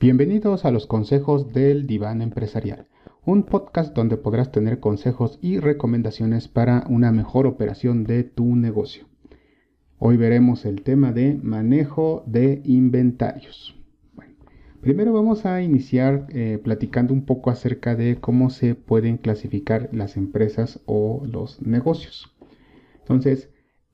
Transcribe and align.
Bienvenidos 0.00 0.64
a 0.64 0.70
los 0.70 0.86
consejos 0.86 1.52
del 1.52 1.88
diván 1.88 2.22
empresarial, 2.22 2.86
un 3.24 3.42
podcast 3.42 3.96
donde 3.96 4.16
podrás 4.16 4.52
tener 4.52 4.78
consejos 4.78 5.40
y 5.42 5.58
recomendaciones 5.58 6.46
para 6.46 6.84
una 6.88 7.10
mejor 7.10 7.48
operación 7.48 8.04
de 8.04 8.22
tu 8.22 8.54
negocio. 8.54 9.08
Hoy 9.98 10.16
veremos 10.16 10.64
el 10.66 10.82
tema 10.82 11.10
de 11.10 11.34
manejo 11.42 12.22
de 12.28 12.62
inventarios. 12.64 13.76
Primero 14.80 15.12
vamos 15.12 15.44
a 15.46 15.62
iniciar 15.62 16.28
eh, 16.28 16.60
platicando 16.62 17.12
un 17.12 17.24
poco 17.24 17.50
acerca 17.50 17.96
de 17.96 18.20
cómo 18.20 18.50
se 18.50 18.76
pueden 18.76 19.16
clasificar 19.16 19.88
las 19.90 20.16
empresas 20.16 20.78
o 20.86 21.24
los 21.26 21.60
negocios. 21.60 22.32
Entonces, 23.00 23.50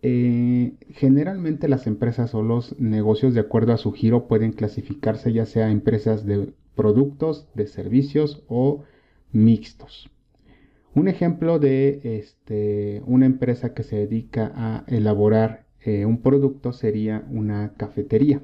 eh, 0.07 0.75
generalmente 0.91 1.67
las 1.67 1.87
empresas 1.87 2.35
o 2.35 2.43
los 2.43 2.79
negocios 2.79 3.33
de 3.33 3.41
acuerdo 3.41 3.73
a 3.73 3.79
su 3.79 3.91
giro 3.93 4.29
pueden 4.29 4.53
clasificarse 4.53 5.33
ya 5.33 5.47
sea 5.47 5.71
empresas 5.71 6.27
de 6.27 6.53
productos, 6.75 7.49
de 7.55 7.67
servicios 7.67 8.45
o 8.47 8.85
mixtos. 9.33 10.11
Un 10.95 11.09
ejemplo 11.09 11.59
de 11.59 12.19
este, 12.19 13.03
una 13.07 13.25
empresa 13.25 13.73
que 13.73 13.83
se 13.83 13.97
dedica 13.97 14.53
a 14.55 14.85
elaborar 14.89 15.65
eh, 15.81 16.05
un 16.05 16.21
producto 16.21 16.75
sería 16.75 17.25
una 17.31 17.73
cafetería. 17.73 18.43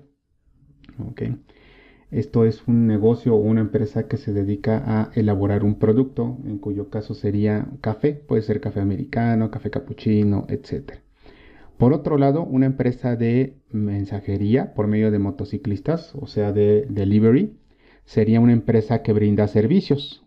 Esto 2.10 2.46
es 2.46 2.66
un 2.66 2.86
negocio 2.86 3.34
o 3.34 3.38
una 3.38 3.60
empresa 3.60 4.08
que 4.08 4.16
se 4.16 4.32
dedica 4.32 4.82
a 4.86 5.10
elaborar 5.14 5.62
un 5.64 5.78
producto, 5.78 6.38
en 6.46 6.56
cuyo 6.56 6.88
caso 6.88 7.12
sería 7.12 7.68
café, 7.82 8.14
puede 8.14 8.40
ser 8.40 8.62
café 8.62 8.80
americano, 8.80 9.50
café 9.50 9.68
cappuccino, 9.68 10.46
etc. 10.48 11.00
Por 11.80 11.94
otro 11.94 12.18
lado, 12.18 12.44
una 12.44 12.66
empresa 12.66 13.16
de 13.16 13.56
mensajería 13.70 14.74
por 14.74 14.86
medio 14.86 15.10
de 15.10 15.18
motociclistas, 15.18 16.14
o 16.14 16.26
sea, 16.26 16.52
de 16.52 16.84
delivery, 16.90 17.56
sería 18.04 18.38
una 18.38 18.52
empresa 18.52 19.00
que 19.00 19.14
brinda 19.14 19.48
servicios. 19.48 20.22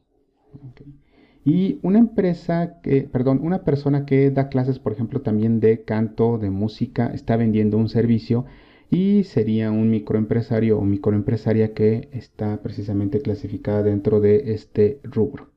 Y 1.46 1.78
una 1.84 2.00
empresa 2.00 2.80
que, 2.82 3.04
perdón, 3.04 3.40
una 3.44 3.64
persona 3.64 4.04
que 4.04 4.32
da 4.32 4.50
clases, 4.50 4.80
por 4.80 4.94
ejemplo, 4.94 5.22
también 5.22 5.60
de 5.60 5.84
canto, 5.84 6.40
de 6.40 6.50
música, 6.50 7.12
está 7.14 7.38
vendiendo 7.38 7.78
un 7.78 7.88
servicio 7.88 8.46
y 8.90 9.24
sería 9.24 9.70
un 9.70 9.92
microempresario 9.92 10.80
o 10.80 10.82
microempresaria 10.84 11.76
que 11.76 12.10
está 12.14 12.64
precisamente 12.64 13.22
clasificada 13.22 13.84
dentro 13.84 14.22
de 14.22 14.54
este 14.54 15.02
rubro. 15.04 15.52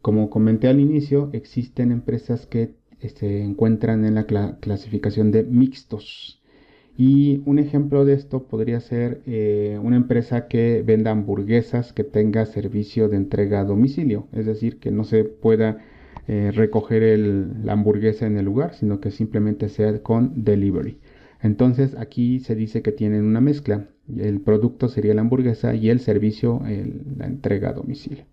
Como 0.00 0.30
comenté 0.30 0.68
al 0.68 0.80
inicio, 0.80 1.28
existen 1.34 1.92
empresas 1.92 2.46
que 2.46 2.79
se 3.08 3.42
encuentran 3.42 4.04
en 4.04 4.14
la 4.14 4.26
clasificación 4.60 5.30
de 5.32 5.42
mixtos. 5.44 6.40
Y 6.96 7.40
un 7.46 7.58
ejemplo 7.58 8.04
de 8.04 8.12
esto 8.12 8.42
podría 8.44 8.80
ser 8.80 9.22
eh, 9.26 9.78
una 9.82 9.96
empresa 9.96 10.48
que 10.48 10.82
venda 10.82 11.10
hamburguesas 11.10 11.92
que 11.92 12.04
tenga 12.04 12.44
servicio 12.46 13.08
de 13.08 13.16
entrega 13.16 13.60
a 13.60 13.64
domicilio, 13.64 14.28
es 14.32 14.44
decir, 14.44 14.78
que 14.78 14.90
no 14.90 15.04
se 15.04 15.24
pueda 15.24 15.78
eh, 16.28 16.50
recoger 16.54 17.18
la 17.18 17.72
hamburguesa 17.72 18.26
en 18.26 18.36
el 18.36 18.44
lugar, 18.44 18.74
sino 18.74 19.00
que 19.00 19.10
simplemente 19.10 19.68
sea 19.68 20.02
con 20.02 20.44
delivery. 20.44 20.98
Entonces 21.42 21.96
aquí 21.96 22.40
se 22.40 22.54
dice 22.54 22.82
que 22.82 22.92
tienen 22.92 23.24
una 23.24 23.40
mezcla. 23.40 23.88
El 24.14 24.40
producto 24.40 24.88
sería 24.88 25.14
la 25.14 25.22
hamburguesa 25.22 25.74
y 25.74 25.88
el 25.88 26.00
servicio 26.00 26.60
la 27.16 27.26
entrega 27.26 27.70
a 27.70 27.72
domicilio. 27.72 28.26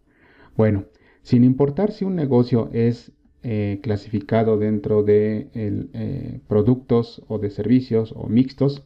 Bueno, 0.57 0.85
sin 1.21 1.43
importar 1.43 1.91
si 1.91 2.05
un 2.05 2.15
negocio 2.15 2.69
es 2.73 3.11
eh, 3.43 3.79
clasificado 3.81 4.57
dentro 4.57 5.03
de 5.03 5.49
eh, 5.53 6.39
productos 6.47 7.23
o 7.27 7.39
de 7.39 7.49
servicios 7.49 8.13
o 8.15 8.27
mixtos 8.27 8.83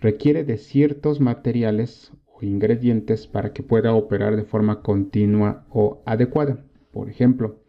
requiere 0.00 0.44
de 0.44 0.58
ciertos 0.58 1.20
materiales 1.20 2.12
o 2.26 2.44
ingredientes 2.44 3.26
para 3.26 3.52
que 3.52 3.62
pueda 3.62 3.94
operar 3.94 4.36
de 4.36 4.44
forma 4.44 4.82
continua 4.82 5.64
o 5.70 6.02
adecuada. 6.04 6.64
Por 6.92 7.08
ejemplo, 7.08 7.60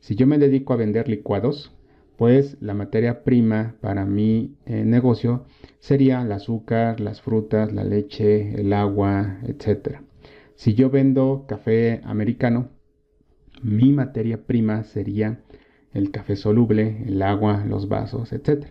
si 0.00 0.16
yo 0.16 0.26
me 0.26 0.38
dedico 0.38 0.72
a 0.72 0.76
vender 0.76 1.08
licuados, 1.08 1.72
pues 2.16 2.56
la 2.60 2.74
materia 2.74 3.24
prima 3.24 3.76
para 3.80 4.04
mi 4.04 4.56
eh, 4.64 4.84
negocio 4.84 5.44
sería 5.78 6.22
el 6.22 6.32
azúcar, 6.32 7.00
las 7.00 7.20
frutas, 7.20 7.72
la 7.72 7.84
leche, 7.84 8.60
el 8.60 8.72
agua, 8.72 9.38
etc. 9.44 10.00
Si 10.54 10.74
yo 10.74 10.90
vendo 10.90 11.44
café 11.46 12.00
americano, 12.04 12.70
mi 13.62 13.92
materia 13.92 14.44
prima 14.46 14.82
sería 14.84 15.40
el 15.96 16.10
café 16.10 16.36
soluble, 16.36 17.04
el 17.06 17.22
agua, 17.22 17.64
los 17.64 17.88
vasos, 17.88 18.32
etc. 18.32 18.66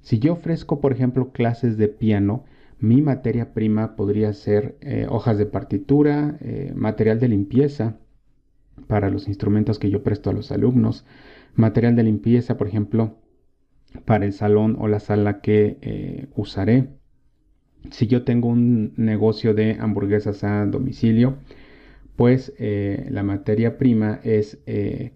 Si 0.00 0.20
yo 0.20 0.34
ofrezco, 0.34 0.80
por 0.80 0.92
ejemplo, 0.92 1.32
clases 1.32 1.76
de 1.76 1.88
piano, 1.88 2.44
mi 2.78 3.02
materia 3.02 3.52
prima 3.52 3.96
podría 3.96 4.32
ser 4.32 4.76
eh, 4.80 5.06
hojas 5.08 5.38
de 5.38 5.46
partitura, 5.46 6.36
eh, 6.40 6.72
material 6.74 7.18
de 7.18 7.28
limpieza 7.28 7.98
para 8.86 9.10
los 9.10 9.28
instrumentos 9.28 9.78
que 9.78 9.90
yo 9.90 10.02
presto 10.02 10.30
a 10.30 10.32
los 10.32 10.52
alumnos, 10.52 11.04
material 11.54 11.96
de 11.96 12.04
limpieza, 12.04 12.56
por 12.56 12.68
ejemplo, 12.68 13.18
para 14.04 14.24
el 14.24 14.32
salón 14.32 14.76
o 14.78 14.86
la 14.88 15.00
sala 15.00 15.40
que 15.40 15.78
eh, 15.82 16.28
usaré. 16.36 16.88
Si 17.90 18.06
yo 18.06 18.24
tengo 18.24 18.48
un 18.48 18.94
negocio 18.96 19.52
de 19.54 19.76
hamburguesas 19.80 20.44
a 20.44 20.64
domicilio, 20.66 21.38
pues 22.14 22.52
la 22.58 23.22
materia 23.24 23.78
prima 23.78 24.20
es 24.22 24.62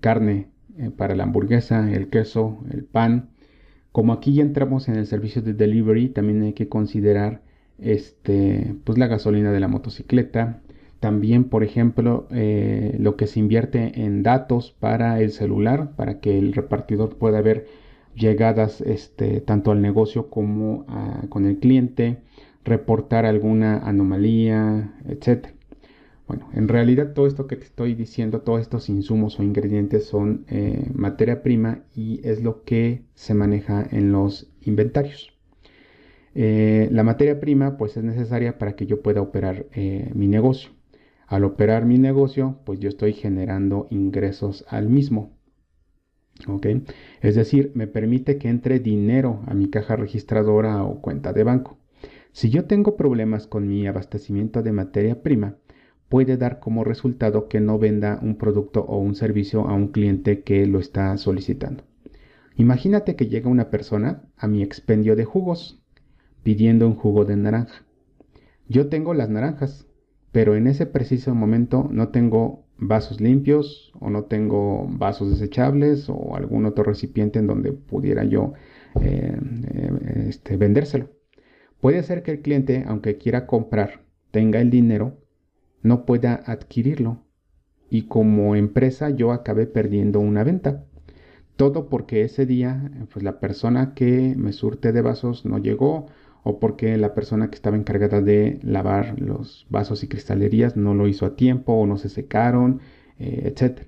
carne 0.01 0.49
eh, 0.79 0.91
para 0.91 1.15
la 1.15 1.25
hamburguesa, 1.25 1.91
el 1.93 2.09
queso, 2.09 2.59
el 2.71 2.85
pan. 2.85 3.31
Como 3.93 4.13
aquí 4.13 4.35
ya 4.35 4.43
entramos 4.43 4.89
en 4.89 4.97
el 4.97 5.07
servicio 5.07 5.43
de 5.43 5.55
delivery, 5.55 6.09
también 6.09 6.43
hay 6.43 6.53
que 6.53 6.69
considerar 6.69 7.43
este, 7.79 8.75
pues 8.85 8.99
la 8.99 9.07
gasolina 9.07 9.53
de 9.53 9.61
la 9.61 9.69
motocicleta. 9.69 10.61
También, 11.01 11.45
por 11.45 11.65
ejemplo, 11.65 12.27
eh, 12.31 12.97
lo 12.99 13.17
que 13.17 13.27
se 13.27 13.41
invierte 13.41 14.03
en 14.05 14.23
datos 14.23 14.73
para 14.79 15.21
el 15.21 15.31
celular, 15.31 15.93
para 15.97 16.21
que 16.21 16.39
el 16.39 16.53
repartidor 16.53 17.17
pueda 17.17 17.41
ver 17.43 17.67
llegadas 18.15 18.81
este, 18.81 19.41
tanto 19.41 19.71
al 19.73 19.83
negocio 19.83 20.31
como 20.31 20.87
con 21.29 21.45
el 21.47 21.59
cliente, 21.59 22.19
reportar 22.65 23.27
alguna 23.27 23.79
anomalía, 23.79 24.95
etc. 25.09 25.56
Bueno, 26.27 26.49
en 26.55 26.67
realidad 26.67 27.13
todo 27.13 27.27
esto 27.29 27.47
que 27.47 27.57
te 27.57 27.65
estoy 27.65 27.95
diciendo, 27.95 28.41
todos 28.41 28.61
estos 28.61 28.89
insumos 28.89 29.39
o 29.39 29.45
ingredientes 29.45 30.07
son 30.07 30.45
eh, 30.49 30.91
materia 30.93 31.43
prima 31.43 31.85
y 31.95 32.21
es 32.27 32.43
lo 32.43 32.65
que 32.65 33.05
se 33.15 33.35
maneja 33.35 33.87
en 33.91 34.11
los 34.11 34.51
inventarios. 34.63 35.33
Eh, 36.35 36.89
la 36.91 37.05
materia 37.05 37.39
prima 37.39 37.77
pues 37.77 37.97
es 37.97 38.03
necesaria 38.05 38.59
para 38.59 38.75
que 38.75 38.87
yo 38.87 39.03
pueda 39.03 39.23
operar 39.23 39.67
eh, 39.73 40.11
mi 40.15 40.27
negocio. 40.27 40.71
Al 41.29 41.45
operar 41.45 41.87
mi 41.87 41.99
negocio 41.99 42.59
pues 42.65 42.81
yo 42.81 42.89
estoy 42.89 43.13
generando 43.13 43.87
ingresos 43.91 44.65
al 44.69 44.89
mismo. 44.89 45.37
¿ok? 46.49 46.67
Es 47.21 47.37
decir, 47.37 47.71
me 47.75 47.87
permite 47.87 48.37
que 48.37 48.49
entre 48.49 48.81
dinero 48.81 49.43
a 49.47 49.55
mi 49.55 49.71
caja 49.71 49.95
registradora 49.95 50.83
o 50.83 51.01
cuenta 51.01 51.33
de 51.33 51.45
banco. 51.45 51.79
Si 52.33 52.51
yo 52.51 52.65
tengo 52.67 52.97
problemas 52.97 53.47
con 53.47 53.67
mi 53.67 53.87
abastecimiento 53.87 54.63
de 54.63 54.73
materia 54.73 55.23
prima, 55.23 55.57
puede 56.09 56.37
dar 56.37 56.61
como 56.61 56.85
resultado 56.85 57.49
que 57.49 57.61
no 57.61 57.79
venda 57.79 58.19
un 58.23 58.37
producto 58.37 58.83
o 58.83 58.99
un 58.99 59.15
servicio 59.15 59.69
a 59.69 59.75
un 59.75 59.89
cliente 59.89 60.43
que 60.43 60.67
lo 60.67 60.79
está 60.79 61.17
solicitando. 61.17 61.85
Imagínate 62.57 63.17
que 63.17 63.27
llega 63.27 63.51
una 63.51 63.71
persona 63.71 64.23
a 64.37 64.49
mi 64.49 64.63
expendio 64.63 65.17
de 65.17 65.25
jugos 65.25 65.83
pidiendo 66.43 66.87
un 66.87 66.95
jugo 66.95 67.25
de 67.25 67.37
naranja. 67.37 67.85
Yo 68.69 68.89
tengo 68.89 69.15
las 69.15 69.29
naranjas, 69.29 69.87
pero 70.33 70.57
en 70.57 70.67
ese 70.67 70.87
preciso 70.87 71.35
momento 71.35 71.89
no 71.91 72.09
tengo 72.09 72.65
vasos 72.79 73.21
limpios 73.21 73.93
o 74.01 74.11
no 74.11 74.25
tengo 74.25 74.87
vasos 74.89 75.31
desechables 75.31 76.09
o 76.09 76.37
algún 76.37 76.67
otro 76.67 76.85
recipiente 76.85 77.39
en 77.39 77.47
donde 77.47 77.73
pudiera 77.73 78.25
yo 78.25 78.53
eh, 79.01 79.37
eh, 79.73 80.27
este, 80.29 80.57
vendérselo. 80.57 81.11
Puede 81.81 82.03
ser 82.03 82.23
que 82.23 82.33
el 82.33 82.41
cliente, 82.41 82.85
aunque 82.87 83.19
quiera 83.19 83.47
comprar, 83.47 84.03
tenga 84.31 84.61
el 84.61 84.71
dinero, 84.71 85.19
no 85.87 86.05
pueda 86.05 86.43
adquirirlo. 86.47 87.23
Y 87.89 88.03
como 88.03 88.57
empresa 88.57 89.11
yo 89.11 89.33
acabé 89.33 89.67
perdiendo 89.67 90.21
una 90.21 90.45
venta. 90.45 90.85
Todo 91.57 91.89
porque 91.89 92.23
ese 92.23 92.45
día 92.45 92.91
pues 93.13 93.23
la 93.23 93.41
persona 93.41 93.95
que 93.95 94.35
me 94.37 94.53
surte 94.53 94.93
de 94.93 95.01
vasos 95.01 95.47
no 95.47 95.59
llegó 95.59 96.07
o 96.43 96.59
porque 96.61 96.97
la 96.97 97.15
persona 97.15 97.49
que 97.49 97.57
estaba 97.57 97.77
encargada 97.77 98.21
de 98.21 98.61
lavar 98.63 99.21
los 99.21 99.67
vasos 99.71 100.05
y 100.05 100.09
cristalerías 100.09 100.77
no 100.77 100.95
lo 100.95 101.09
hizo 101.09 101.27
a 101.27 101.35
tiempo 101.35 101.73
o 101.73 101.87
no 101.87 101.97
se 101.97 102.09
secaron, 102.09 102.81
eh, 103.19 103.53
etc. 103.53 103.83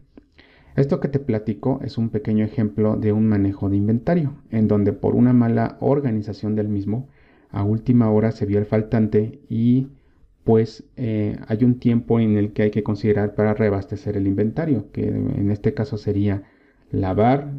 Esto 0.75 1.01
que 1.01 1.09
te 1.09 1.19
platico 1.19 1.81
es 1.85 1.99
un 1.99 2.09
pequeño 2.11 2.45
ejemplo 2.45 2.97
de 2.97 3.13
un 3.13 3.29
manejo 3.29 3.69
de 3.69 3.77
inventario, 3.77 4.35
en 4.51 4.69
donde 4.69 4.93
por 4.93 5.15
una 5.15 5.33
mala 5.33 5.77
organización 5.81 6.55
del 6.55 6.69
mismo, 6.69 7.09
a 7.51 7.65
última 7.65 8.11
hora 8.11 8.33
se 8.33 8.47
vio 8.47 8.59
el 8.59 8.67
faltante 8.67 9.41
y 9.49 9.89
pues 10.49 10.83
eh, 10.97 11.37
hay 11.47 11.63
un 11.63 11.79
tiempo 11.79 12.21
en 12.21 12.39
el 12.39 12.55
que 12.55 12.63
hay 12.63 12.71
que 12.71 12.83
considerar 12.83 13.35
para 13.35 13.53
reabastecer 13.53 14.17
el 14.17 14.27
inventario, 14.27 14.91
que 14.93 15.07
en 15.07 15.51
este 15.51 15.75
caso 15.75 15.99
sería 15.99 16.45
lavar 16.91 17.53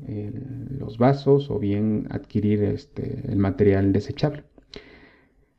los 0.79 0.97
vasos 0.97 1.51
o 1.51 1.59
bien 1.59 2.07
adquirir 2.09 2.63
este, 2.63 3.31
el 3.31 3.37
material 3.37 3.93
desechable. 3.93 4.43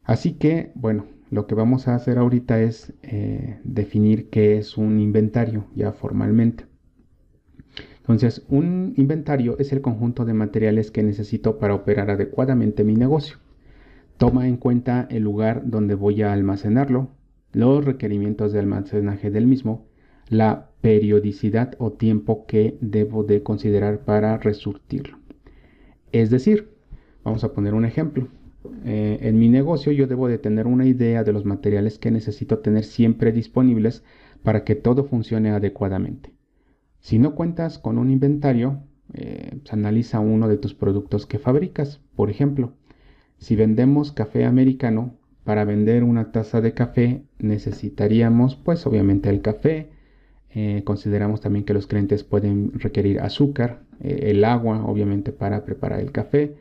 Así 0.02 0.32
que, 0.32 0.72
bueno, 0.74 1.06
lo 1.30 1.46
que 1.46 1.54
vamos 1.54 1.86
a 1.86 1.94
hacer 1.94 2.18
ahorita 2.18 2.60
es 2.62 2.94
eh, 3.04 3.60
definir 3.62 4.28
qué 4.28 4.58
es 4.58 4.76
un 4.76 4.98
inventario 4.98 5.66
ya 5.76 5.92
formalmente. 5.92 6.64
Entonces, 8.00 8.44
un 8.48 8.92
inventario 8.96 9.56
es 9.60 9.72
el 9.72 9.82
conjunto 9.82 10.24
de 10.24 10.34
materiales 10.34 10.90
que 10.90 11.04
necesito 11.04 11.60
para 11.60 11.76
operar 11.76 12.10
adecuadamente 12.10 12.82
mi 12.82 12.96
negocio. 12.96 13.36
Toma 14.18 14.48
en 14.48 14.56
cuenta 14.56 15.06
el 15.12 15.22
lugar 15.22 15.62
donde 15.70 15.94
voy 15.94 16.22
a 16.22 16.32
almacenarlo, 16.32 17.19
los 17.52 17.84
requerimientos 17.84 18.52
de 18.52 18.60
almacenaje 18.60 19.30
del 19.30 19.46
mismo, 19.46 19.86
la 20.28 20.70
periodicidad 20.80 21.74
o 21.78 21.92
tiempo 21.92 22.46
que 22.46 22.78
debo 22.80 23.24
de 23.24 23.42
considerar 23.42 24.00
para 24.04 24.38
resurtirlo. 24.38 25.18
Es 26.12 26.30
decir, 26.30 26.70
vamos 27.24 27.44
a 27.44 27.52
poner 27.52 27.74
un 27.74 27.84
ejemplo. 27.84 28.28
Eh, 28.84 29.18
en 29.22 29.38
mi 29.38 29.48
negocio 29.48 29.92
yo 29.92 30.06
debo 30.06 30.28
de 30.28 30.38
tener 30.38 30.66
una 30.66 30.86
idea 30.86 31.24
de 31.24 31.32
los 31.32 31.44
materiales 31.44 31.98
que 31.98 32.10
necesito 32.10 32.58
tener 32.58 32.84
siempre 32.84 33.32
disponibles 33.32 34.04
para 34.42 34.64
que 34.64 34.74
todo 34.74 35.04
funcione 35.04 35.50
adecuadamente. 35.50 36.32
Si 37.00 37.18
no 37.18 37.34
cuentas 37.34 37.78
con 37.78 37.98
un 37.98 38.10
inventario, 38.10 38.82
eh, 39.14 39.58
pues, 39.60 39.72
analiza 39.72 40.20
uno 40.20 40.48
de 40.48 40.58
tus 40.58 40.74
productos 40.74 41.26
que 41.26 41.38
fabricas. 41.38 42.00
Por 42.14 42.30
ejemplo, 42.30 42.74
si 43.38 43.56
vendemos 43.56 44.12
café 44.12 44.44
americano, 44.44 45.14
para 45.50 45.64
vender 45.64 46.04
una 46.04 46.30
taza 46.30 46.60
de 46.60 46.74
café 46.74 47.24
necesitaríamos 47.40 48.54
pues 48.54 48.86
obviamente 48.86 49.30
el 49.30 49.40
café. 49.42 49.90
Eh, 50.54 50.82
consideramos 50.84 51.40
también 51.40 51.64
que 51.64 51.74
los 51.74 51.88
clientes 51.88 52.22
pueden 52.22 52.70
requerir 52.78 53.18
azúcar, 53.18 53.82
el 53.98 54.44
agua 54.44 54.84
obviamente 54.84 55.32
para 55.32 55.64
preparar 55.64 55.98
el 55.98 56.12
café 56.12 56.54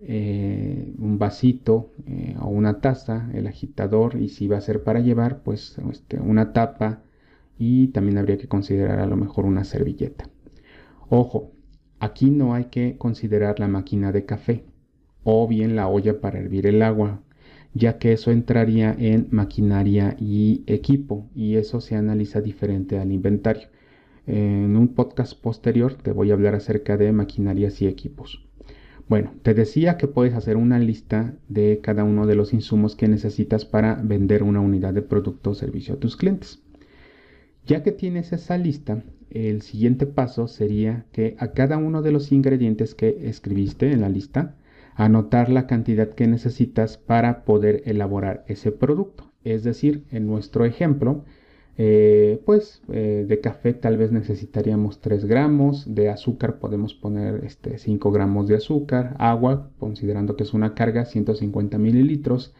eh, 0.00 0.94
un 0.98 1.18
vasito 1.18 1.90
eh, 2.06 2.34
o 2.40 2.48
una 2.48 2.80
taza, 2.80 3.28
el 3.34 3.46
agitador 3.46 4.16
y 4.16 4.30
si 4.30 4.48
va 4.48 4.56
a 4.56 4.62
ser 4.62 4.82
para 4.82 5.00
llevar, 5.00 5.42
pues 5.42 5.76
este, 5.90 6.18
una 6.18 6.54
tapa 6.54 7.02
y 7.58 7.88
también 7.88 8.16
habría 8.16 8.38
que 8.38 8.48
considerar 8.48 9.00
a 9.00 9.06
lo 9.06 9.18
mejor 9.18 9.44
una 9.44 9.64
servilleta. 9.64 10.30
Ojo, 11.10 11.52
aquí 12.00 12.30
no 12.30 12.54
hay 12.54 12.64
que 12.70 12.96
considerar 12.96 13.60
la 13.60 13.68
máquina 13.68 14.10
de 14.10 14.24
café 14.24 14.64
o 15.22 15.46
bien 15.46 15.76
la 15.76 15.86
olla 15.86 16.18
para 16.18 16.38
hervir 16.38 16.66
el 16.66 16.80
agua, 16.80 17.20
ya 17.74 17.98
que 17.98 18.12
eso 18.12 18.30
entraría 18.30 18.94
en 18.98 19.28
maquinaria 19.30 20.16
y 20.18 20.62
equipo 20.66 21.28
y 21.34 21.56
eso 21.56 21.80
se 21.80 21.96
analiza 21.96 22.40
diferente 22.40 22.98
al 22.98 23.12
inventario. 23.12 23.68
En 24.26 24.76
un 24.76 24.88
podcast 24.88 25.40
posterior 25.40 25.94
te 25.94 26.12
voy 26.12 26.30
a 26.30 26.34
hablar 26.34 26.54
acerca 26.54 26.96
de 26.96 27.12
maquinarias 27.12 27.82
y 27.82 27.86
equipos. 27.86 28.46
Bueno, 29.08 29.34
te 29.42 29.52
decía 29.52 29.96
que 29.96 30.06
puedes 30.06 30.34
hacer 30.34 30.56
una 30.56 30.78
lista 30.78 31.34
de 31.48 31.80
cada 31.82 32.04
uno 32.04 32.26
de 32.26 32.36
los 32.36 32.52
insumos 32.54 32.94
que 32.94 33.08
necesitas 33.08 33.64
para 33.64 33.96
vender 33.96 34.42
una 34.42 34.60
unidad 34.60 34.94
de 34.94 35.02
producto 35.02 35.50
o 35.50 35.54
servicio 35.54 35.94
a 35.94 35.98
tus 35.98 36.16
clientes. 36.16 36.62
Ya 37.66 37.82
que 37.82 37.92
tienes 37.92 38.32
esa 38.32 38.56
lista, 38.58 39.02
el 39.30 39.62
siguiente 39.62 40.06
paso 40.06 40.46
sería 40.46 41.06
que 41.12 41.36
a 41.38 41.48
cada 41.52 41.78
uno 41.78 42.02
de 42.02 42.12
los 42.12 42.32
ingredientes 42.32 42.94
que 42.94 43.28
escribiste 43.28 43.92
en 43.92 44.02
la 44.02 44.08
lista, 44.08 44.56
anotar 44.94 45.48
la 45.48 45.66
cantidad 45.66 46.10
que 46.10 46.26
necesitas 46.26 46.98
para 46.98 47.44
poder 47.44 47.82
elaborar 47.86 48.44
ese 48.46 48.72
producto. 48.72 49.32
Es 49.44 49.64
decir, 49.64 50.04
en 50.10 50.26
nuestro 50.26 50.64
ejemplo, 50.64 51.24
eh, 51.78 52.42
pues 52.44 52.82
eh, 52.92 53.24
de 53.26 53.40
café 53.40 53.72
tal 53.72 53.96
vez 53.96 54.12
necesitaríamos 54.12 55.00
3 55.00 55.24
gramos, 55.24 55.94
de 55.94 56.10
azúcar 56.10 56.58
podemos 56.58 56.94
poner 56.94 57.44
este, 57.44 57.78
5 57.78 58.12
gramos 58.12 58.46
de 58.46 58.56
azúcar, 58.56 59.16
agua, 59.18 59.70
considerando 59.78 60.36
que 60.36 60.42
es 60.42 60.52
una 60.52 60.74
carga, 60.74 61.06
150 61.06 61.78
mililitros, 61.78 62.54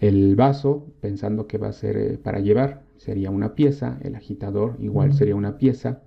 el 0.00 0.36
vaso, 0.36 0.86
pensando 1.00 1.46
que 1.46 1.58
va 1.58 1.68
a 1.68 1.72
ser 1.72 1.96
eh, 1.96 2.18
para 2.18 2.40
llevar, 2.40 2.82
sería 2.96 3.30
una 3.30 3.54
pieza, 3.54 3.98
el 4.02 4.14
agitador 4.14 4.76
igual 4.80 5.12
sería 5.14 5.36
una 5.36 5.58
pieza, 5.58 6.02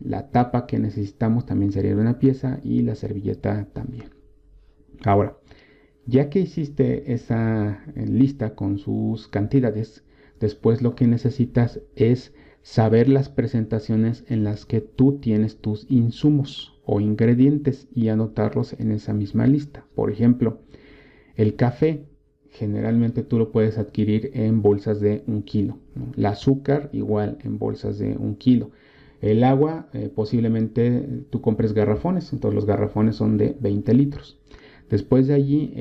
la 0.00 0.30
tapa 0.30 0.66
que 0.66 0.78
necesitamos 0.78 1.46
también 1.46 1.72
sería 1.72 1.94
una 1.94 2.18
pieza 2.18 2.58
y 2.64 2.82
la 2.82 2.94
servilleta 2.94 3.68
también. 3.72 4.21
Ahora, 5.04 5.38
ya 6.06 6.30
que 6.30 6.40
hiciste 6.40 7.12
esa 7.12 7.84
lista 7.94 8.54
con 8.54 8.78
sus 8.78 9.28
cantidades, 9.28 10.04
Después 10.42 10.82
lo 10.82 10.96
que 10.96 11.06
necesitas 11.06 11.80
es 11.94 12.34
saber 12.62 13.08
las 13.08 13.28
presentaciones 13.28 14.24
en 14.26 14.42
las 14.42 14.66
que 14.66 14.80
tú 14.80 15.20
tienes 15.20 15.58
tus 15.58 15.86
insumos 15.88 16.80
o 16.84 16.98
ingredientes 16.98 17.86
y 17.94 18.08
anotarlos 18.08 18.72
en 18.72 18.90
esa 18.90 19.12
misma 19.14 19.46
lista. 19.46 19.86
Por 19.94 20.10
ejemplo, 20.10 20.58
el 21.36 21.54
café 21.54 22.06
generalmente 22.50 23.22
tú 23.22 23.38
lo 23.38 23.52
puedes 23.52 23.78
adquirir 23.78 24.32
en 24.34 24.62
bolsas 24.62 25.00
de 25.00 25.22
un 25.28 25.44
kilo. 25.44 25.78
El 26.16 26.26
azúcar 26.26 26.90
igual 26.92 27.38
en 27.44 27.60
bolsas 27.60 28.00
de 28.00 28.16
un 28.16 28.34
kilo. 28.34 28.72
El 29.20 29.44
agua 29.44 29.90
eh, 29.92 30.10
posiblemente 30.12 31.24
tú 31.30 31.40
compres 31.40 31.72
garrafones, 31.72 32.32
entonces 32.32 32.56
los 32.56 32.66
garrafones 32.66 33.14
son 33.14 33.38
de 33.38 33.56
20 33.60 33.94
litros. 33.94 34.40
Después 34.92 35.26
de 35.26 35.32
allí 35.32 35.72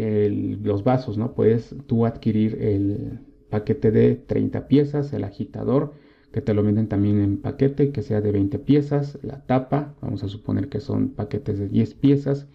los 0.63 0.85
vasos, 0.85 1.17
¿no? 1.17 1.35
Puedes 1.35 1.75
tú 1.85 2.05
adquirir 2.05 2.57
el, 2.61 3.19
paquete 3.51 3.91
de 3.91 4.15
30 4.15 4.67
piezas, 4.67 5.13
el 5.13 5.25
agitador, 5.25 5.93
que 6.31 6.41
te 6.41 6.53
lo 6.53 6.63
venden 6.63 6.87
también 6.87 7.19
en 7.19 7.37
paquete, 7.37 7.91
que 7.91 8.01
sea 8.01 8.21
de 8.21 8.31
20 8.31 8.57
piezas, 8.59 9.19
la 9.21 9.45
tapa, 9.45 9.95
vamos 10.01 10.23
a 10.23 10.29
suponer 10.29 10.69
que 10.69 10.79
son 10.79 11.09
paquetes 11.09 11.59
de 11.59 11.67
10 11.67 11.93
piezas, 11.95 12.47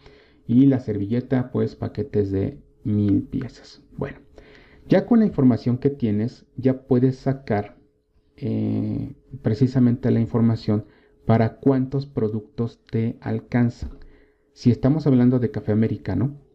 y 0.49 0.65
la 0.65 0.81
servilleta, 0.81 1.53
pues 1.53 1.77
paquetes 1.77 2.31
de 2.33 2.59
1000 2.85 3.25
piezas. 3.25 3.83
Bueno, 3.99 4.19
ya 4.89 5.05
con 5.05 5.21
la 5.21 5.27
información 5.27 5.77
que 5.77 5.91
tienes, 5.91 6.47
ya 6.57 6.87
puedes 6.87 7.17
sacar 7.17 7.77
eh, 8.39 9.15
precisamente 9.43 10.11
la 10.11 10.21
información 10.21 10.87
para 11.27 11.57
cuántos 11.59 12.07
productos 12.07 12.81
te 12.91 13.19
alcanzan. 13.21 13.91
Si 14.55 14.71
estamos 14.71 15.07
hablando 15.07 15.39
de 15.39 15.51
café 15.51 15.73
americano 15.73 16.46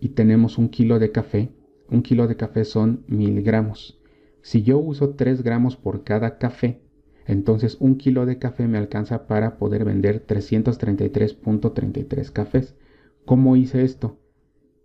y 0.00 0.10
tenemos 0.10 0.58
un 0.58 0.68
kilo 0.68 0.98
de 0.98 1.12
café, 1.12 1.50
un 1.90 2.02
kilo 2.02 2.26
de 2.26 2.36
café 2.36 2.64
son 2.64 3.04
mil 3.06 3.42
gramos. 3.42 4.00
Si 4.42 4.62
yo 4.62 4.78
uso 4.78 5.10
3 5.10 5.42
gramos 5.42 5.76
por 5.76 6.04
cada 6.04 6.38
café, 6.38 6.80
entonces 7.26 7.76
un 7.80 7.96
kilo 7.96 8.26
de 8.26 8.38
café 8.38 8.68
me 8.68 8.78
alcanza 8.78 9.26
para 9.26 9.58
poder 9.58 9.84
vender 9.84 10.24
333.33 10.26 12.30
cafés. 12.30 12.76
¿Cómo 13.24 13.56
hice 13.56 13.82
esto? 13.82 14.18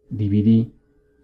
Dividí 0.09 0.73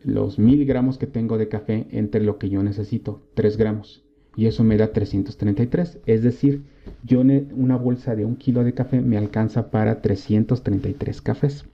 los 0.04 0.38
mil 0.38 0.66
gramos 0.66 0.98
que 0.98 1.08
tengo 1.08 1.38
de 1.38 1.50
café 1.50 1.88
entre 1.90 2.24
lo 2.24 2.38
que 2.38 2.50
yo 2.50 2.62
necesito, 2.62 3.28
3 3.34 3.58
gramos. 3.58 4.04
Y 4.36 4.46
eso 4.46 4.64
me 4.64 4.78
da 4.78 4.94
333. 4.94 6.00
Es 6.06 6.22
decir, 6.22 6.64
yo 7.04 7.22
una 7.22 7.76
bolsa 7.76 8.16
de 8.16 8.24
un 8.24 8.36
kilo 8.36 8.64
de 8.64 8.76
café 8.76 9.02
me 9.02 9.18
alcanza 9.18 9.72
para 9.72 10.04
333 10.04 11.22
cafés. 11.24 11.66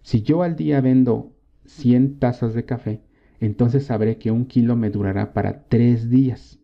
Si 0.00 0.22
yo 0.22 0.42
al 0.42 0.56
día 0.56 0.80
vendo 0.80 1.35
100 1.66 2.18
tazas 2.18 2.54
de 2.54 2.64
café, 2.64 3.00
entonces 3.40 3.84
sabré 3.84 4.18
que 4.18 4.30
un 4.30 4.46
kilo 4.46 4.76
me 4.76 4.90
durará 4.90 5.32
para 5.32 5.64
tres 5.68 6.10
días. 6.10 6.58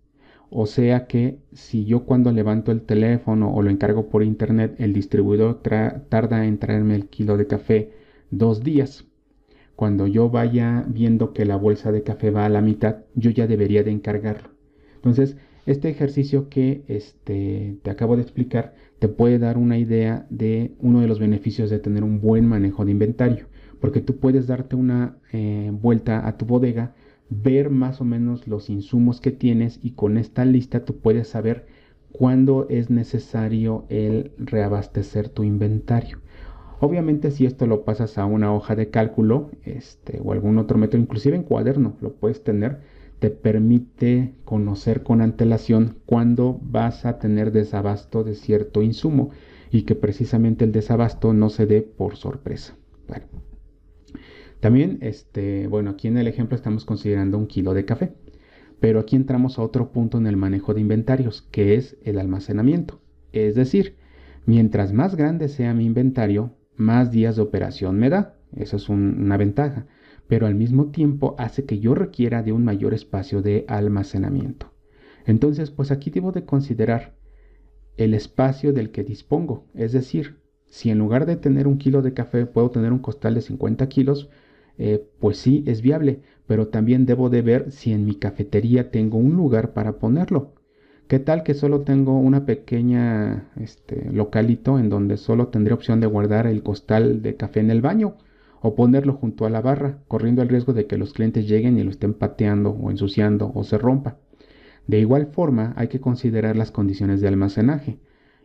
O 0.50 0.66
sea 0.66 1.06
que 1.06 1.38
si 1.52 1.84
yo 1.84 2.04
cuando 2.04 2.30
levanto 2.30 2.72
el 2.72 2.82
teléfono 2.82 3.54
o 3.54 3.62
lo 3.62 3.70
encargo 3.70 4.08
por 4.08 4.22
internet, 4.22 4.74
el 4.78 4.92
distribuidor 4.92 5.62
tarda 5.62 6.44
en 6.46 6.58
traerme 6.58 6.94
el 6.94 7.06
kilo 7.06 7.36
de 7.36 7.46
café 7.46 7.92
dos 8.30 8.62
días. 8.62 9.06
Cuando 9.76 10.06
yo 10.06 10.28
vaya 10.28 10.84
viendo 10.86 11.32
que 11.32 11.46
la 11.46 11.56
bolsa 11.56 11.90
de 11.90 12.02
café 12.02 12.30
va 12.30 12.44
a 12.44 12.50
la 12.50 12.60
mitad, 12.60 12.98
yo 13.14 13.30
ya 13.30 13.46
debería 13.46 13.82
de 13.82 13.92
encargarlo. 13.92 14.50
Entonces, 14.96 15.36
este 15.64 15.88
ejercicio 15.88 16.48
que 16.48 16.84
este, 16.86 17.78
te 17.82 17.90
acabo 17.90 18.16
de 18.16 18.22
explicar 18.22 18.74
te 18.98 19.08
puede 19.08 19.38
dar 19.38 19.56
una 19.56 19.78
idea 19.78 20.26
de 20.28 20.74
uno 20.80 21.00
de 21.00 21.08
los 21.08 21.18
beneficios 21.18 21.70
de 21.70 21.78
tener 21.78 22.04
un 22.04 22.20
buen 22.20 22.46
manejo 22.46 22.84
de 22.84 22.90
inventario 22.90 23.46
porque 23.82 24.00
tú 24.00 24.18
puedes 24.18 24.46
darte 24.46 24.76
una 24.76 25.16
eh, 25.32 25.72
vuelta 25.72 26.28
a 26.28 26.38
tu 26.38 26.46
bodega, 26.46 26.94
ver 27.28 27.68
más 27.68 28.00
o 28.00 28.04
menos 28.04 28.46
los 28.46 28.70
insumos 28.70 29.20
que 29.20 29.32
tienes 29.32 29.80
y 29.82 29.90
con 29.90 30.18
esta 30.18 30.44
lista 30.44 30.84
tú 30.84 30.98
puedes 30.98 31.26
saber 31.26 31.66
cuándo 32.12 32.68
es 32.70 32.90
necesario 32.90 33.84
el 33.88 34.30
reabastecer 34.38 35.28
tu 35.30 35.42
inventario. 35.42 36.20
Obviamente 36.78 37.32
si 37.32 37.44
esto 37.44 37.66
lo 37.66 37.84
pasas 37.84 38.18
a 38.18 38.24
una 38.24 38.54
hoja 38.54 38.76
de 38.76 38.88
cálculo 38.90 39.50
este, 39.64 40.20
o 40.22 40.30
algún 40.30 40.58
otro 40.58 40.78
método, 40.78 41.02
inclusive 41.02 41.34
en 41.34 41.42
cuaderno 41.42 41.96
lo 42.00 42.12
puedes 42.12 42.44
tener, 42.44 42.82
te 43.18 43.30
permite 43.30 44.34
conocer 44.44 45.02
con 45.02 45.22
antelación 45.22 45.96
cuándo 46.06 46.60
vas 46.62 47.04
a 47.04 47.18
tener 47.18 47.50
desabasto 47.50 48.22
de 48.22 48.36
cierto 48.36 48.80
insumo 48.80 49.30
y 49.72 49.82
que 49.82 49.96
precisamente 49.96 50.64
el 50.64 50.70
desabasto 50.70 51.32
no 51.32 51.50
se 51.50 51.66
dé 51.66 51.82
por 51.82 52.14
sorpresa. 52.14 52.76
También, 54.62 54.98
este, 55.00 55.66
bueno, 55.66 55.90
aquí 55.90 56.06
en 56.06 56.16
el 56.16 56.28
ejemplo 56.28 56.54
estamos 56.54 56.84
considerando 56.84 57.36
un 57.36 57.48
kilo 57.48 57.74
de 57.74 57.84
café, 57.84 58.12
pero 58.78 59.00
aquí 59.00 59.16
entramos 59.16 59.58
a 59.58 59.62
otro 59.62 59.90
punto 59.90 60.18
en 60.18 60.28
el 60.28 60.36
manejo 60.36 60.72
de 60.72 60.80
inventarios, 60.80 61.42
que 61.50 61.74
es 61.74 61.96
el 62.04 62.16
almacenamiento. 62.20 63.00
Es 63.32 63.56
decir, 63.56 63.96
mientras 64.46 64.92
más 64.92 65.16
grande 65.16 65.48
sea 65.48 65.74
mi 65.74 65.84
inventario, 65.84 66.54
más 66.76 67.10
días 67.10 67.34
de 67.34 67.42
operación 67.42 67.98
me 67.98 68.08
da. 68.08 68.36
Eso 68.54 68.76
es 68.76 68.88
una 68.88 69.36
ventaja. 69.36 69.88
pero 70.28 70.46
al 70.46 70.54
mismo 70.54 70.92
tiempo 70.92 71.34
hace 71.38 71.64
que 71.64 71.80
yo 71.80 71.96
requiera 71.96 72.44
de 72.44 72.52
un 72.52 72.64
mayor 72.64 72.94
espacio 72.94 73.42
de 73.42 73.64
almacenamiento. 73.66 74.72
Entonces, 75.26 75.72
pues 75.72 75.90
aquí 75.90 76.10
debo 76.10 76.30
de 76.30 76.44
considerar 76.44 77.16
el 77.96 78.14
espacio 78.14 78.72
del 78.72 78.92
que 78.92 79.02
dispongo, 79.02 79.66
es 79.74 79.90
decir, 79.90 80.38
si 80.66 80.90
en 80.90 80.98
lugar 80.98 81.26
de 81.26 81.36
tener 81.36 81.66
un 81.66 81.78
kilo 81.78 82.00
de 82.00 82.14
café 82.14 82.46
puedo 82.46 82.70
tener 82.70 82.92
un 82.92 83.00
costal 83.00 83.34
de 83.34 83.42
50 83.42 83.88
kilos, 83.88 84.30
eh, 84.78 85.06
pues 85.20 85.38
sí, 85.38 85.64
es 85.66 85.82
viable, 85.82 86.20
pero 86.46 86.68
también 86.68 87.06
debo 87.06 87.30
de 87.30 87.42
ver 87.42 87.70
si 87.70 87.92
en 87.92 88.04
mi 88.04 88.14
cafetería 88.14 88.90
tengo 88.90 89.18
un 89.18 89.34
lugar 89.36 89.72
para 89.72 89.98
ponerlo. 89.98 90.54
¿Qué 91.08 91.18
tal 91.18 91.42
que 91.42 91.54
solo 91.54 91.82
tengo 91.82 92.18
una 92.18 92.46
pequeña 92.46 93.50
este, 93.56 94.10
localito 94.12 94.78
en 94.78 94.88
donde 94.88 95.16
solo 95.18 95.48
tendré 95.48 95.74
opción 95.74 96.00
de 96.00 96.06
guardar 96.06 96.46
el 96.46 96.62
costal 96.62 97.22
de 97.22 97.36
café 97.36 97.60
en 97.60 97.70
el 97.70 97.82
baño 97.82 98.16
o 98.62 98.74
ponerlo 98.74 99.12
junto 99.14 99.44
a 99.44 99.50
la 99.50 99.60
barra, 99.60 99.98
corriendo 100.08 100.40
el 100.42 100.48
riesgo 100.48 100.72
de 100.72 100.86
que 100.86 100.96
los 100.96 101.12
clientes 101.12 101.46
lleguen 101.46 101.78
y 101.78 101.82
lo 101.82 101.90
estén 101.90 102.14
pateando 102.14 102.70
o 102.70 102.90
ensuciando 102.90 103.52
o 103.54 103.64
se 103.64 103.78
rompa? 103.78 104.16
De 104.86 104.98
igual 104.98 105.26
forma, 105.26 105.74
hay 105.76 105.88
que 105.88 106.00
considerar 106.00 106.56
las 106.56 106.70
condiciones 106.70 107.20
de 107.20 107.28
almacenaje. 107.28 107.98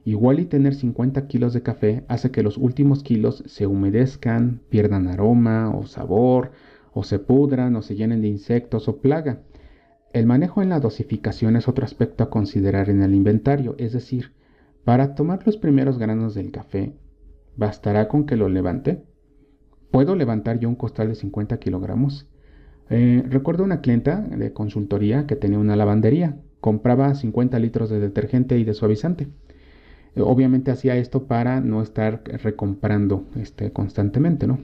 Igual 0.08 0.40
y 0.40 0.46
tener 0.46 0.74
50 0.74 1.28
kilos 1.28 1.52
de 1.52 1.64
café 1.64 2.06
hace 2.08 2.32
que 2.32 2.42
los 2.42 2.58
últimos 2.58 3.04
kilos 3.04 3.44
se 3.46 3.68
humedezcan, 3.68 4.62
pierdan 4.70 5.10
aroma 5.10 5.76
o 5.76 5.86
sabor, 5.86 6.52
o 6.94 7.04
se 7.04 7.20
pudran 7.20 7.76
o 7.76 7.82
se 7.82 7.98
llenen 7.98 8.22
de 8.22 8.30
insectos 8.30 8.88
o 8.88 9.02
plaga. 9.02 9.42
El 10.14 10.26
manejo 10.26 10.62
en 10.62 10.70
la 10.70 10.80
dosificación 10.80 11.58
es 11.58 11.68
otro 11.68 11.84
aspecto 11.84 12.24
a 12.24 12.30
considerar 12.30 12.90
en 12.90 13.02
el 13.04 13.14
inventario, 13.14 13.76
es 13.80 13.92
decir, 13.92 14.32
para 14.86 15.14
tomar 15.14 15.46
los 15.46 15.58
primeros 15.58 15.98
granos 15.98 16.36
del 16.36 16.52
café, 16.52 16.94
¿bastará 17.58 18.08
con 18.08 18.26
que 18.26 18.38
lo 18.38 18.48
levante? 18.48 19.04
¿Puedo 19.92 20.16
levantar 20.16 20.58
yo 20.58 20.70
un 20.70 20.76
costal 20.76 21.10
de 21.10 21.16
50 21.16 21.60
kilogramos? 21.60 22.30
Eh, 22.90 23.26
recuerdo 23.28 23.66
una 23.66 23.82
clienta 23.82 24.22
de 24.22 24.54
consultoría 24.54 25.28
que 25.28 25.36
tenía 25.36 25.60
una 25.60 25.76
lavandería, 25.76 26.38
compraba 26.62 27.14
50 27.14 27.60
litros 27.60 27.90
de 27.90 28.00
detergente 28.00 28.58
y 28.58 28.64
de 28.64 28.74
suavizante. 28.74 29.28
Eh, 30.18 30.22
obviamente 30.22 30.72
hacía 30.72 30.98
esto 30.98 31.28
para 31.28 31.62
no 31.62 31.82
estar 31.82 32.24
recomprando 32.26 33.26
este, 33.36 33.72
constantemente, 33.72 34.48
¿no? 34.48 34.60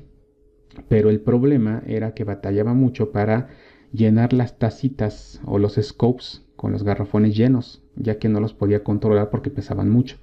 Pero 0.90 1.10
el 1.10 1.22
problema 1.22 1.84
era 1.86 2.14
que 2.14 2.24
batallaba 2.24 2.74
mucho 2.74 3.12
para 3.12 3.50
llenar 3.92 4.34
las 4.34 4.58
tacitas 4.58 5.40
o 5.46 5.60
los 5.60 5.76
scopes 5.76 6.44
con 6.56 6.72
los 6.72 6.84
garrafones 6.84 7.36
llenos, 7.36 7.84
ya 7.96 8.18
que 8.18 8.30
no 8.30 8.40
los 8.40 8.54
podía 8.54 8.84
controlar 8.84 9.30
porque 9.30 9.52
pesaban 9.52 9.90
mucho. 9.90 10.18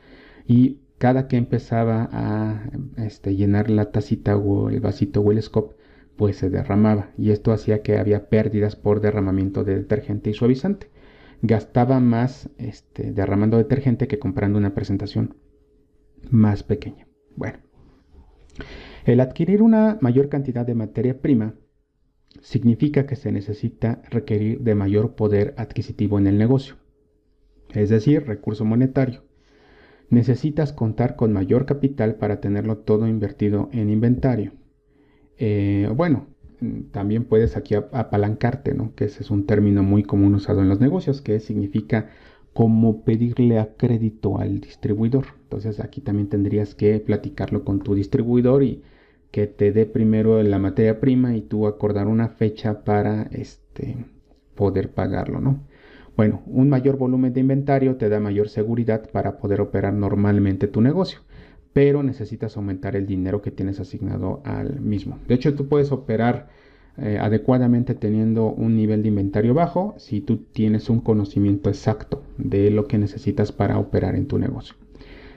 Y 0.47 0.79
cada 0.99 1.29
que 1.29 1.37
empezaba 1.37 2.09
a 2.13 2.71
este, 2.97 3.37
llenar 3.37 3.71
la 3.71 3.93
tacita 3.93 4.37
o 4.37 4.71
el 4.71 4.81
vasito 4.81 5.21
o 5.21 5.31
el 5.31 5.41
scope, 5.41 5.77
pues 6.17 6.37
se 6.37 6.51
derramaba. 6.51 7.11
Y 7.17 7.31
esto 7.31 7.53
hacía 7.53 7.83
que 7.83 7.99
había 7.99 8.29
pérdidas 8.29 8.75
por 8.75 9.01
derramamiento 9.01 9.63
de 9.63 9.77
detergente 9.77 10.31
y 10.31 10.35
suavizante 10.35 10.89
gastaba 11.43 12.01
más 12.01 12.51
este, 12.59 13.13
derramando 13.13 13.57
detergente 13.57 14.09
que 14.09 14.19
comprando 14.19 14.59
una 14.59 14.75
presentación 14.75 15.37
más 16.31 16.63
pequeña. 16.63 17.07
Bueno, 17.37 17.59
el 19.05 19.21
adquirir 19.21 19.63
una 19.63 19.99
mayor 20.01 20.29
cantidad 20.29 20.67
de 20.67 20.75
materia 20.75 21.21
prima 21.21 21.55
significa 22.41 23.07
que 23.07 23.17
se 23.17 23.33
necesita 23.33 24.03
requerir 24.11 24.61
de 24.61 24.75
mayor 24.75 25.15
poder 25.15 25.55
adquisitivo 25.57 26.19
en 26.19 26.27
el 26.27 26.39
negocio, 26.39 26.77
es 27.73 27.89
decir, 27.89 28.27
recurso 28.27 28.65
monetario. 28.65 29.25
Necesitas 30.11 30.73
contar 30.73 31.17
con 31.17 31.33
mayor 31.33 31.67
capital 31.67 32.17
para 32.17 32.41
tenerlo 32.41 32.79
todo 32.79 33.07
invertido 33.07 33.69
en 33.73 33.91
inventario. 33.91 34.53
Eh, 35.39 35.89
bueno, 35.95 36.27
también 36.91 37.25
puedes 37.25 37.57
aquí 37.57 37.75
apalancarte, 37.75 38.75
¿no? 38.75 38.95
Que 38.95 39.05
ese 39.07 39.23
es 39.23 39.31
un 39.31 39.47
término 39.47 39.83
muy 39.83 40.03
común 40.03 40.35
usado 40.35 40.61
en 40.61 40.69
los 40.69 40.81
negocios, 40.81 41.23
que 41.23 41.41
significa 41.41 42.11
como 42.53 43.05
pedirle 43.05 43.59
a 43.59 43.75
crédito 43.77 44.39
al 44.39 44.61
distribuidor. 44.61 45.27
Entonces 45.45 45.81
aquí 45.81 46.01
también 46.01 46.29
tendrías 46.29 46.75
que 46.75 46.99
platicarlo 47.01 47.65
con 47.65 47.81
tu 47.81 47.95
distribuidor 47.95 48.63
y 48.63 48.83
que 49.31 49.47
te 49.47 49.73
dé 49.73 49.87
primero 49.87 50.43
la 50.43 50.59
materia 50.59 51.01
prima 51.01 51.37
y 51.37 51.43
tú 51.43 51.67
acordar 51.67 52.09
una 52.09 52.29
fecha 52.29 52.85
para 52.85 53.23
este, 53.33 54.07
poder 54.55 54.91
pagarlo, 54.91 55.41
¿no? 55.41 55.61
Bueno, 56.17 56.43
un 56.47 56.69
mayor 56.69 56.99
volumen 56.99 57.33
de 57.33 57.41
inventario 57.41 57.97
te 57.97 58.09
da 58.09 58.21
mayor 58.21 58.49
seguridad 58.49 59.09
para 59.11 59.39
poder 59.39 59.61
operar 59.61 59.95
normalmente 59.95 60.67
tu 60.69 60.81
negocio 60.81 61.21
pero 61.73 62.03
necesitas 62.03 62.57
aumentar 62.57 62.97
el 62.97 63.07
dinero 63.07 63.43
que 63.43 63.51
tienes 63.51 63.81
asignado 63.81 64.43
al 64.45 64.81
mismo. 64.81 65.19
De 65.29 65.35
hecho, 65.35 65.55
tú 65.55 65.69
puedes 65.69 65.93
operar 65.93 66.49
eh, 66.99 67.19
adecuadamente 67.21 67.95
teniendo 67.95 68.47
un 68.47 68.77
nivel 68.77 69.03
de 69.03 69.09
inventario 69.09 69.55
bajo 69.55 69.95
si 69.97 70.21
tú 70.21 70.39
tienes 70.53 70.91
un 70.91 71.01
conocimiento 71.01 71.71
exacto 71.71 72.25
de 72.37 72.71
lo 72.71 72.87
que 72.87 72.99
necesitas 72.99 73.53
para 73.53 73.79
operar 73.79 74.17
en 74.17 74.27
tu 74.27 74.39
negocio. 74.39 74.75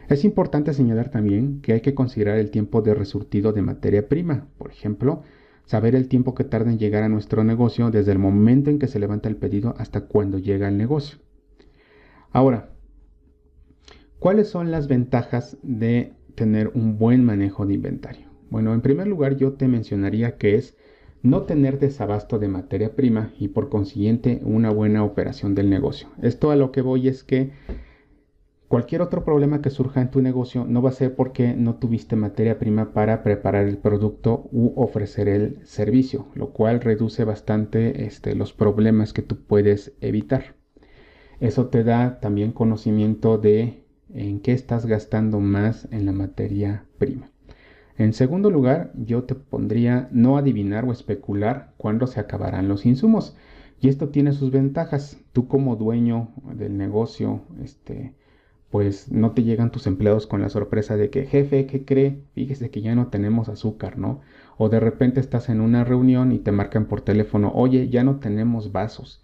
Es 0.10 0.26
importante 0.26 0.74
señalar 0.74 1.10
también 1.10 1.62
que 1.62 1.74
hay 1.74 1.82
que 1.82 1.94
considerar 1.94 2.38
el 2.38 2.52
tiempo 2.52 2.82
de 2.82 2.94
resurtido 2.94 3.54
de 3.54 3.62
materia 3.62 4.10
prima. 4.10 4.48
Por 4.58 4.72
ejemplo, 4.72 5.22
saber 5.66 5.96
el 5.96 6.08
tiempo 6.08 6.36
que 6.36 6.44
tarda 6.44 6.72
en 6.72 6.80
llegar 6.80 7.04
a 7.04 7.10
nuestro 7.10 7.44
negocio 7.44 7.90
desde 7.92 8.12
el 8.12 8.20
momento 8.20 8.70
en 8.70 8.80
que 8.80 8.88
se 8.88 9.00
levanta 9.00 9.30
el 9.30 9.38
pedido 9.38 9.76
hasta 9.78 10.02
cuando 10.02 10.40
llega 10.40 10.68
el 10.68 10.78
negocio. 10.78 11.20
Ahora, 12.32 12.72
¿cuáles 14.20 14.50
son 14.50 14.72
las 14.72 14.88
ventajas 14.88 15.58
de 15.62 16.14
tener 16.36 16.72
un 16.74 16.98
buen 16.98 17.24
manejo 17.24 17.66
de 17.66 17.76
inventario? 17.76 18.28
Bueno, 18.50 18.74
en 18.74 18.82
primer 18.82 19.08
lugar 19.08 19.36
yo 19.36 19.54
te 19.54 19.68
mencionaría 19.68 20.38
que 20.38 20.56
es 20.56 20.76
no 21.24 21.44
tener 21.44 21.80
desabasto 21.80 22.38
de 22.38 22.50
materia 22.50 22.96
prima 22.96 23.32
y 23.40 23.48
por 23.48 23.70
consiguiente 23.70 24.42
una 24.44 24.70
buena 24.70 25.04
operación 25.04 25.56
del 25.56 25.70
negocio. 25.70 26.10
Esto 26.22 26.52
a 26.52 26.56
lo 26.58 26.72
que 26.72 26.82
voy 26.82 27.08
es 27.08 27.24
que 27.24 27.52
cualquier 28.68 29.02
otro 29.02 29.24
problema 29.24 29.62
que 29.62 29.70
surja 29.70 30.02
en 30.02 30.12
tu 30.12 30.22
negocio 30.22 30.66
no 30.66 30.82
va 30.82 30.90
a 30.90 30.94
ser 30.94 31.16
porque 31.16 31.54
no 31.56 31.76
tuviste 31.76 32.16
materia 32.18 32.60
prima 32.60 32.92
para 32.92 33.24
preparar 33.24 33.68
el 33.68 33.78
producto 33.78 34.50
u 34.52 34.74
ofrecer 34.76 35.30
el 35.30 35.60
servicio, 35.66 36.28
lo 36.36 36.50
cual 36.50 36.82
reduce 36.82 37.24
bastante 37.24 38.06
este, 38.06 38.36
los 38.36 38.52
problemas 38.52 39.14
que 39.14 39.22
tú 39.22 39.38
puedes 39.48 39.94
evitar. 40.02 40.56
Eso 41.40 41.68
te 41.68 41.84
da 41.84 42.20
también 42.20 42.52
conocimiento 42.52 43.38
de 43.38 43.83
en 44.14 44.40
qué 44.40 44.54
estás 44.54 44.86
gastando 44.86 45.40
más 45.40 45.88
en 45.92 46.06
la 46.06 46.12
materia 46.12 46.86
prima. 46.98 47.30
En 47.98 48.14
segundo 48.14 48.50
lugar, 48.50 48.92
yo 48.96 49.24
te 49.24 49.36
pondría 49.36 50.10
no 50.12 50.38
adivinar 50.38 50.86
o 50.86 50.92
especular 50.92 51.74
cuándo 51.78 52.08
se 52.08 52.20
acabarán 52.20 52.68
los 52.68 52.86
insumos. 52.86 53.36
Y 53.80 53.90
esto 53.90 54.10
tiene 54.10 54.32
sus 54.32 54.50
ventajas. 54.50 55.18
Tú 55.32 55.48
como 55.48 55.76
dueño 55.76 56.30
del 56.56 56.78
negocio, 56.78 57.42
este, 57.62 58.16
pues 58.72 59.12
no 59.12 59.34
te 59.34 59.44
llegan 59.44 59.72
tus 59.72 59.86
empleados 59.86 60.26
con 60.26 60.42
la 60.42 60.50
sorpresa 60.50 60.98
de 60.98 61.12
que, 61.12 61.26
jefe, 61.28 61.68
¿qué 61.68 61.86
cree? 61.86 62.24
Fíjese 62.34 62.72
que 62.72 62.82
ya 62.82 62.96
no 62.96 63.08
tenemos 63.08 63.50
azúcar, 63.50 64.00
¿no? 64.00 64.22
O 64.58 64.70
de 64.70 64.80
repente 64.80 65.20
estás 65.20 65.50
en 65.50 65.62
una 65.62 65.84
reunión 65.84 66.32
y 66.32 66.40
te 66.40 66.52
marcan 66.52 66.86
por 66.86 67.02
teléfono, 67.02 67.52
oye, 67.54 67.90
ya 67.90 68.04
no 68.04 68.16
tenemos 68.16 68.72
vasos. 68.72 69.24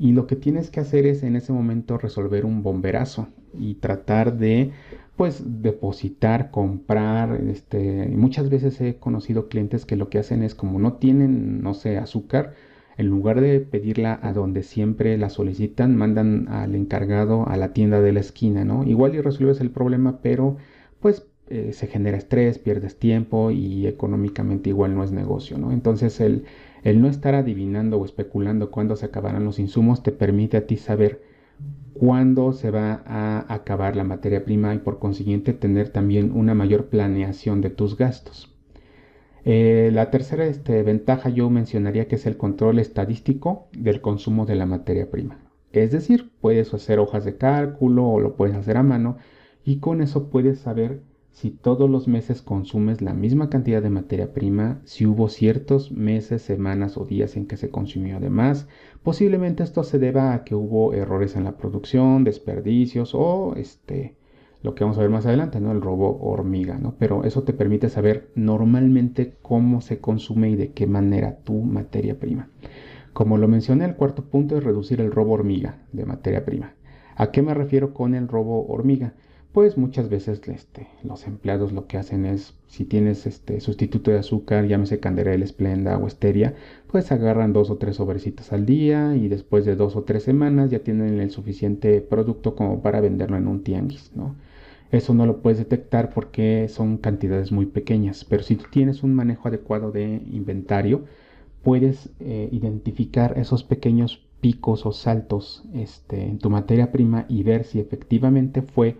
Y 0.00 0.12
lo 0.12 0.26
que 0.26 0.34
tienes 0.34 0.70
que 0.70 0.80
hacer 0.80 1.04
es 1.04 1.22
en 1.22 1.36
ese 1.36 1.52
momento 1.52 1.98
resolver 1.98 2.46
un 2.46 2.62
bomberazo 2.62 3.28
y 3.52 3.74
tratar 3.74 4.38
de 4.38 4.70
pues 5.14 5.42
depositar, 5.60 6.50
comprar, 6.50 7.38
este, 7.46 8.08
muchas 8.08 8.48
veces 8.48 8.80
he 8.80 8.96
conocido 8.96 9.50
clientes 9.50 9.84
que 9.84 9.96
lo 9.96 10.08
que 10.08 10.18
hacen 10.18 10.42
es 10.42 10.54
como 10.54 10.78
no 10.78 10.94
tienen, 10.94 11.60
no 11.60 11.74
sé, 11.74 11.98
azúcar, 11.98 12.54
en 12.96 13.08
lugar 13.08 13.42
de 13.42 13.60
pedirla 13.60 14.18
a 14.22 14.32
donde 14.32 14.62
siempre 14.62 15.18
la 15.18 15.28
solicitan, 15.28 15.94
mandan 15.96 16.48
al 16.48 16.74
encargado 16.74 17.46
a 17.46 17.58
la 17.58 17.74
tienda 17.74 18.00
de 18.00 18.12
la 18.12 18.20
esquina, 18.20 18.64
¿no? 18.64 18.84
Igual 18.84 19.14
y 19.14 19.20
resuelves 19.20 19.60
el 19.60 19.70
problema, 19.70 20.20
pero 20.22 20.56
pues 21.00 21.26
eh, 21.48 21.74
se 21.74 21.88
genera 21.88 22.16
estrés, 22.16 22.58
pierdes 22.58 22.98
tiempo 22.98 23.50
y 23.50 23.86
económicamente 23.86 24.70
igual 24.70 24.94
no 24.94 25.04
es 25.04 25.12
negocio, 25.12 25.58
¿no? 25.58 25.72
Entonces 25.72 26.20
el, 26.20 26.44
el 26.82 27.00
no 27.00 27.08
estar 27.08 27.34
adivinando 27.34 27.98
o 27.98 28.04
especulando 28.04 28.70
cuándo 28.70 28.96
se 28.96 29.06
acabarán 29.06 29.44
los 29.44 29.58
insumos 29.58 30.02
te 30.02 30.12
permite 30.12 30.56
a 30.56 30.66
ti 30.66 30.76
saber 30.76 31.22
cuándo 31.92 32.52
se 32.52 32.70
va 32.70 33.02
a 33.04 33.52
acabar 33.52 33.96
la 33.96 34.04
materia 34.04 34.44
prima 34.44 34.74
y 34.74 34.78
por 34.78 34.98
consiguiente 34.98 35.52
tener 35.52 35.90
también 35.90 36.32
una 36.34 36.54
mayor 36.54 36.86
planeación 36.86 37.60
de 37.60 37.70
tus 37.70 37.96
gastos. 37.96 38.56
Eh, 39.44 39.90
la 39.92 40.10
tercera 40.10 40.46
este, 40.46 40.82
ventaja 40.82 41.30
yo 41.30 41.48
mencionaría 41.50 42.08
que 42.08 42.16
es 42.16 42.26
el 42.26 42.36
control 42.36 42.78
estadístico 42.78 43.68
del 43.72 44.00
consumo 44.00 44.46
de 44.46 44.54
la 44.54 44.66
materia 44.66 45.10
prima. 45.10 45.38
Es 45.72 45.92
decir, 45.92 46.30
puedes 46.40 46.72
hacer 46.74 46.98
hojas 46.98 47.24
de 47.24 47.36
cálculo 47.36 48.06
o 48.08 48.20
lo 48.20 48.36
puedes 48.36 48.56
hacer 48.56 48.76
a 48.76 48.82
mano 48.82 49.16
y 49.64 49.78
con 49.78 50.02
eso 50.02 50.30
puedes 50.30 50.58
saber 50.58 51.02
si 51.32 51.50
todos 51.50 51.88
los 51.88 52.08
meses 52.08 52.42
consumes 52.42 53.00
la 53.02 53.14
misma 53.14 53.48
cantidad 53.48 53.82
de 53.82 53.90
materia 53.90 54.32
prima, 54.32 54.80
si 54.84 55.06
hubo 55.06 55.28
ciertos 55.28 55.92
meses, 55.92 56.42
semanas 56.42 56.96
o 56.96 57.04
días 57.04 57.36
en 57.36 57.46
que 57.46 57.56
se 57.56 57.70
consumió 57.70 58.16
además, 58.16 58.66
posiblemente 59.02 59.62
esto 59.62 59.84
se 59.84 59.98
deba 59.98 60.34
a 60.34 60.44
que 60.44 60.54
hubo 60.54 60.92
errores 60.92 61.36
en 61.36 61.44
la 61.44 61.56
producción, 61.56 62.24
desperdicios 62.24 63.14
o 63.14 63.54
este, 63.56 64.16
lo 64.62 64.74
que 64.74 64.84
vamos 64.84 64.98
a 64.98 65.02
ver 65.02 65.10
más 65.10 65.24
adelante, 65.24 65.60
¿no? 65.60 65.72
El 65.72 65.80
robo 65.80 66.20
hormiga, 66.20 66.78
¿no? 66.78 66.94
Pero 66.98 67.24
eso 67.24 67.42
te 67.44 67.52
permite 67.52 67.88
saber 67.88 68.30
normalmente 68.34 69.36
cómo 69.40 69.80
se 69.80 70.00
consume 70.00 70.50
y 70.50 70.56
de 70.56 70.72
qué 70.72 70.86
manera 70.86 71.38
tu 71.38 71.54
materia 71.54 72.18
prima. 72.18 72.50
Como 73.12 73.38
lo 73.38 73.48
mencioné, 73.48 73.86
el 73.86 73.96
cuarto 73.96 74.24
punto 74.24 74.56
es 74.56 74.64
reducir 74.64 75.00
el 75.00 75.12
robo 75.12 75.32
hormiga 75.32 75.78
de 75.92 76.04
materia 76.04 76.44
prima. 76.44 76.74
¿A 77.16 77.30
qué 77.30 77.42
me 77.42 77.54
refiero 77.54 77.94
con 77.94 78.14
el 78.14 78.28
robo 78.28 78.66
hormiga? 78.66 79.14
Pues 79.52 79.76
muchas 79.76 80.08
veces 80.08 80.40
este, 80.46 80.86
los 81.02 81.26
empleados 81.26 81.72
lo 81.72 81.88
que 81.88 81.98
hacen 81.98 82.24
es, 82.24 82.54
si 82.68 82.84
tienes 82.84 83.26
este 83.26 83.60
sustituto 83.60 84.12
de 84.12 84.18
azúcar, 84.18 84.66
llámese 84.66 85.00
canderel, 85.00 85.42
esplenda 85.42 85.98
o 85.98 86.06
esteria, 86.06 86.54
pues 86.86 87.10
agarran 87.10 87.52
dos 87.52 87.68
o 87.68 87.76
tres 87.76 87.96
sobrecitos 87.96 88.52
al 88.52 88.64
día 88.64 89.16
y 89.16 89.26
después 89.26 89.64
de 89.64 89.74
dos 89.74 89.96
o 89.96 90.04
tres 90.04 90.22
semanas 90.22 90.70
ya 90.70 90.78
tienen 90.84 91.18
el 91.18 91.32
suficiente 91.32 92.00
producto 92.00 92.54
como 92.54 92.80
para 92.80 93.00
venderlo 93.00 93.36
en 93.36 93.48
un 93.48 93.64
tianguis. 93.64 94.12
Eso 94.92 95.14
no 95.14 95.26
lo 95.26 95.42
puedes 95.42 95.58
detectar 95.58 96.10
porque 96.14 96.68
son 96.68 96.96
cantidades 96.98 97.50
muy 97.50 97.66
pequeñas, 97.66 98.24
pero 98.24 98.44
si 98.44 98.54
tú 98.54 98.66
tienes 98.70 99.02
un 99.02 99.14
manejo 99.14 99.48
adecuado 99.48 99.90
de 99.90 100.22
inventario, 100.30 101.06
puedes 101.64 102.10
eh, 102.20 102.48
identificar 102.52 103.36
esos 103.36 103.64
pequeños 103.64 104.24
picos 104.40 104.86
o 104.86 104.92
saltos 104.92 105.64
este, 105.74 106.22
en 106.22 106.38
tu 106.38 106.50
materia 106.50 106.92
prima 106.92 107.26
y 107.28 107.42
ver 107.42 107.64
si 107.64 107.80
efectivamente 107.80 108.62
fue 108.62 108.96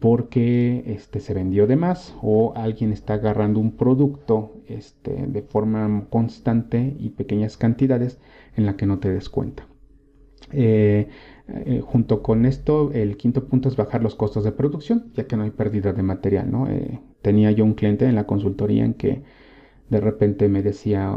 porque 0.00 0.84
este, 0.86 1.20
se 1.20 1.34
vendió 1.34 1.66
de 1.66 1.76
más 1.76 2.16
o 2.22 2.52
alguien 2.54 2.92
está 2.92 3.14
agarrando 3.14 3.58
un 3.58 3.72
producto 3.76 4.54
este, 4.68 5.26
de 5.26 5.42
forma 5.42 6.06
constante 6.10 6.96
y 6.98 7.10
pequeñas 7.10 7.56
cantidades 7.56 8.20
en 8.56 8.66
la 8.66 8.76
que 8.76 8.86
no 8.86 8.98
te 8.98 9.10
des 9.10 9.28
cuenta. 9.28 9.66
Eh, 10.52 11.08
eh, 11.48 11.82
junto 11.84 12.22
con 12.22 12.46
esto, 12.46 12.92
el 12.92 13.16
quinto 13.16 13.48
punto 13.48 13.68
es 13.68 13.76
bajar 13.76 14.02
los 14.02 14.14
costos 14.14 14.44
de 14.44 14.52
producción, 14.52 15.10
ya 15.14 15.26
que 15.26 15.36
no 15.36 15.42
hay 15.42 15.50
pérdida 15.50 15.92
de 15.92 16.02
material. 16.02 16.50
¿no? 16.50 16.68
Eh, 16.68 17.00
tenía 17.22 17.50
yo 17.50 17.64
un 17.64 17.74
cliente 17.74 18.06
en 18.06 18.14
la 18.14 18.26
consultoría 18.26 18.84
en 18.84 18.94
que 18.94 19.22
de 19.90 20.00
repente 20.00 20.48
me 20.48 20.62
decía, 20.62 21.12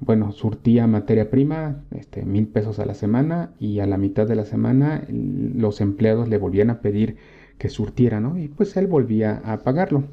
bueno, 0.00 0.32
surtía 0.32 0.86
materia 0.86 1.30
prima, 1.30 1.84
este, 1.92 2.24
mil 2.24 2.48
pesos 2.48 2.78
a 2.80 2.86
la 2.86 2.94
semana 2.94 3.54
y 3.58 3.80
a 3.80 3.86
la 3.86 3.98
mitad 3.98 4.26
de 4.26 4.34
la 4.34 4.44
semana 4.44 5.06
los 5.08 5.80
empleados 5.80 6.28
le 6.28 6.38
volvían 6.38 6.70
a 6.70 6.80
pedir 6.80 7.16
que 7.60 7.68
surtiera, 7.68 8.20
¿no? 8.20 8.38
Y 8.38 8.48
pues 8.48 8.76
él 8.78 8.86
volvía 8.86 9.42
a 9.44 9.58
pagarlo. 9.60 10.04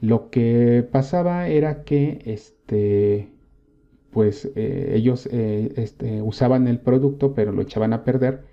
Lo 0.00 0.30
que 0.30 0.86
pasaba 0.90 1.48
era 1.48 1.84
que 1.84 2.22
este, 2.24 3.30
pues 4.10 4.50
eh, 4.56 4.92
ellos 4.94 5.26
este, 5.26 6.22
usaban 6.22 6.66
el 6.68 6.80
producto 6.80 7.34
pero 7.34 7.52
lo 7.52 7.62
echaban 7.62 7.92
a 7.92 8.02
perder 8.04 8.44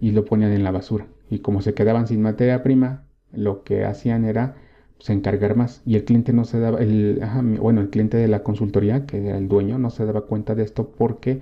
y 0.00 0.12
lo 0.12 0.26
ponían 0.26 0.52
en 0.52 0.62
la 0.62 0.72
basura. 0.72 1.06
Y 1.30 1.40
como 1.40 1.62
se 1.62 1.74
quedaban 1.74 2.06
sin 2.06 2.22
materia 2.22 2.62
prima, 2.62 3.04
lo 3.32 3.64
que 3.64 3.84
hacían 3.86 4.26
era 4.26 4.56
pues, 4.98 5.10
encargar 5.10 5.56
más. 5.56 5.82
Y 5.86 5.96
el 5.96 6.04
cliente 6.04 6.34
no 6.34 6.44
se 6.44 6.60
daba, 6.60 6.80
el, 6.80 7.22
bueno, 7.60 7.80
el 7.80 7.90
cliente 7.90 8.18
de 8.18 8.28
la 8.28 8.42
consultoría, 8.42 9.06
que 9.06 9.26
era 9.26 9.38
el 9.38 9.48
dueño, 9.48 9.78
no 9.78 9.90
se 9.90 10.04
daba 10.04 10.26
cuenta 10.26 10.54
de 10.54 10.64
esto 10.64 10.90
porque 10.90 11.40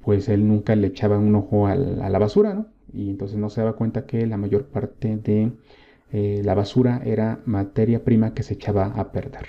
pues 0.00 0.28
él 0.28 0.48
nunca 0.48 0.74
le 0.76 0.88
echaba 0.88 1.18
un 1.18 1.34
ojo 1.36 1.68
a 1.68 1.76
la 1.76 2.18
basura, 2.18 2.54
¿no? 2.54 2.66
Y 2.92 3.10
entonces 3.10 3.38
no 3.38 3.50
se 3.50 3.60
daba 3.60 3.76
cuenta 3.76 4.06
que 4.06 4.26
la 4.26 4.36
mayor 4.36 4.66
parte 4.66 5.16
de 5.16 5.52
eh, 6.12 6.42
la 6.44 6.54
basura 6.54 7.02
era 7.04 7.40
materia 7.44 8.04
prima 8.04 8.34
que 8.34 8.42
se 8.42 8.54
echaba 8.54 8.86
a 8.86 9.12
perder. 9.12 9.46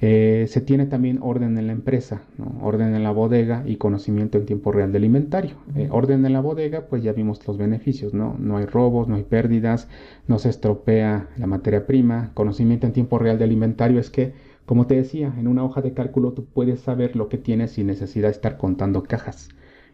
Eh, 0.00 0.46
se 0.48 0.60
tiene 0.60 0.86
también 0.86 1.18
orden 1.22 1.58
en 1.58 1.66
la 1.66 1.72
empresa, 1.72 2.22
orden 2.60 2.94
en 2.94 3.02
la 3.02 3.10
bodega 3.10 3.64
y 3.66 3.76
conocimiento 3.76 4.38
en 4.38 4.46
tiempo 4.46 4.70
real 4.70 4.92
del 4.92 5.04
inventario. 5.04 5.56
Eh, 5.74 5.88
orden 5.90 6.24
en 6.24 6.32
la 6.32 6.40
bodega, 6.40 6.86
pues 6.86 7.02
ya 7.02 7.12
vimos 7.12 7.44
los 7.46 7.58
beneficios, 7.58 8.14
¿no? 8.14 8.36
No 8.38 8.58
hay 8.58 8.66
robos, 8.66 9.08
no 9.08 9.16
hay 9.16 9.24
pérdidas, 9.24 9.88
no 10.28 10.38
se 10.38 10.50
estropea 10.50 11.28
la 11.36 11.46
materia 11.48 11.84
prima. 11.86 12.30
Conocimiento 12.34 12.86
en 12.86 12.92
tiempo 12.92 13.18
real 13.18 13.38
del 13.38 13.50
inventario 13.52 13.98
es 13.98 14.10
que, 14.10 14.34
como 14.66 14.86
te 14.86 14.94
decía, 14.94 15.34
en 15.36 15.48
una 15.48 15.64
hoja 15.64 15.82
de 15.82 15.94
cálculo 15.94 16.32
tú 16.32 16.44
puedes 16.44 16.80
saber 16.80 17.16
lo 17.16 17.28
que 17.28 17.38
tienes 17.38 17.72
sin 17.72 17.88
necesidad 17.88 18.28
de 18.28 18.32
estar 18.32 18.56
contando 18.56 19.02
cajas. 19.02 19.48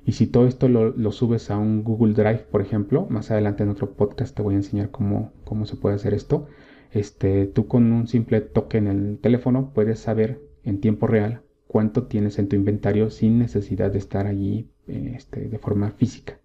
Y 0.06 0.12
si 0.12 0.26
todo 0.26 0.46
esto 0.46 0.68
lo, 0.68 1.12
subes 1.12 1.50
a 1.50 1.58
un 1.58 1.82
Google 1.82 2.12
Drive, 2.14 2.46
por 2.50 2.60
ejemplo, 2.60 3.06
más 3.08 3.30
adelante 3.30 3.62
en 3.62 3.70
otro 3.70 3.94
podcast 3.94 4.36
te 4.36 4.42
voy 4.42 4.54
a 4.54 4.58
enseñar 4.58 4.90
cómo, 4.90 5.32
cómo 5.44 5.64
se 5.66 5.76
puede 5.76 5.94
hacer 5.94 6.14
esto 6.14 6.46
este, 6.94 7.46
tú 7.46 7.66
con 7.66 7.92
un 7.92 8.06
simple 8.06 8.40
toque 8.40 8.78
en 8.78 8.86
el 8.86 9.18
teléfono 9.18 9.72
puedes 9.74 9.98
saber 9.98 10.40
en 10.62 10.80
tiempo 10.80 11.08
real 11.08 11.42
cuánto 11.66 12.04
tienes 12.04 12.38
en 12.38 12.48
tu 12.48 12.54
inventario 12.54 13.10
sin 13.10 13.38
necesidad 13.38 13.90
de 13.90 13.98
estar 13.98 14.28
allí 14.28 14.70
este, 14.86 15.48
de 15.48 15.58
forma 15.58 15.90
física. 15.90 16.38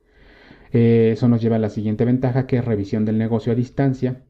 Eh, 0.74 1.12
eso 1.14 1.28
nos 1.28 1.42
lleva 1.42 1.58
a 1.58 1.60
la 1.60 1.70
siguiente 1.70 2.04
ventaja 2.04 2.48
que 2.48 2.58
es 2.58 2.66
revisión 2.66 3.06
del 3.06 3.20
negocio 3.20 3.52
a 3.52 3.56
distancia. 3.56 4.24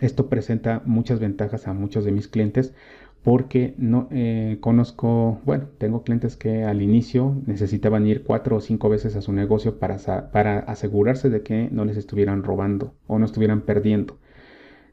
Esto 0.00 0.30
presenta 0.30 0.82
muchas 0.86 1.20
ventajas 1.20 1.68
a 1.68 1.74
muchos 1.74 2.06
de 2.06 2.12
mis 2.12 2.28
clientes 2.28 2.74
porque 3.22 3.74
no 3.78 4.08
eh, 4.10 4.58
conozco, 4.60 5.40
bueno, 5.44 5.66
tengo 5.78 6.02
clientes 6.02 6.36
que 6.36 6.64
al 6.64 6.82
inicio 6.82 7.36
necesitaban 7.46 8.06
ir 8.06 8.24
cuatro 8.24 8.56
o 8.56 8.60
cinco 8.60 8.88
veces 8.88 9.14
a 9.14 9.22
su 9.22 9.32
negocio 9.32 9.78
para, 9.78 9.98
para 10.32 10.58
asegurarse 10.60 11.30
de 11.30 11.42
que 11.42 11.68
no 11.70 11.84
les 11.84 11.96
estuvieran 11.96 12.42
robando 12.42 12.94
o 13.06 13.18
no 13.18 13.24
estuvieran 13.24 13.62
perdiendo. 13.62 14.18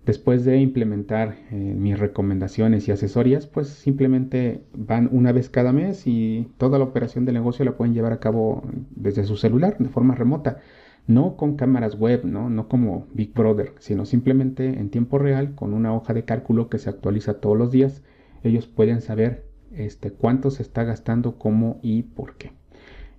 Después 0.05 0.45
de 0.45 0.57
implementar 0.57 1.35
eh, 1.51 1.55
mis 1.55 1.99
recomendaciones 1.99 2.87
y 2.87 2.91
asesorías, 2.91 3.47
pues 3.47 3.67
simplemente 3.67 4.63
van 4.73 5.09
una 5.11 5.31
vez 5.31 5.49
cada 5.49 5.71
mes 5.73 6.07
y 6.07 6.47
toda 6.57 6.77
la 6.79 6.85
operación 6.85 7.25
del 7.25 7.35
negocio 7.35 7.65
la 7.65 7.77
pueden 7.77 7.93
llevar 7.93 8.13
a 8.13 8.19
cabo 8.19 8.63
desde 8.91 9.23
su 9.23 9.37
celular 9.37 9.77
de 9.77 9.89
forma 9.89 10.15
remota. 10.15 10.59
No 11.07 11.35
con 11.35 11.55
cámaras 11.55 11.95
web, 11.99 12.25
¿no? 12.25 12.49
no 12.49 12.67
como 12.67 13.07
Big 13.13 13.33
Brother, 13.33 13.73
sino 13.79 14.05
simplemente 14.05 14.79
en 14.79 14.89
tiempo 14.89 15.17
real 15.17 15.55
con 15.55 15.73
una 15.73 15.93
hoja 15.93 16.13
de 16.13 16.23
cálculo 16.23 16.69
que 16.69 16.77
se 16.77 16.89
actualiza 16.89 17.39
todos 17.39 17.57
los 17.57 17.71
días. 17.71 18.03
Ellos 18.43 18.67
pueden 18.67 19.01
saber 19.01 19.45
este, 19.75 20.11
cuánto 20.11 20.51
se 20.51 20.63
está 20.63 20.83
gastando, 20.83 21.37
cómo 21.37 21.79
y 21.81 22.03
por 22.03 22.35
qué. 22.35 22.51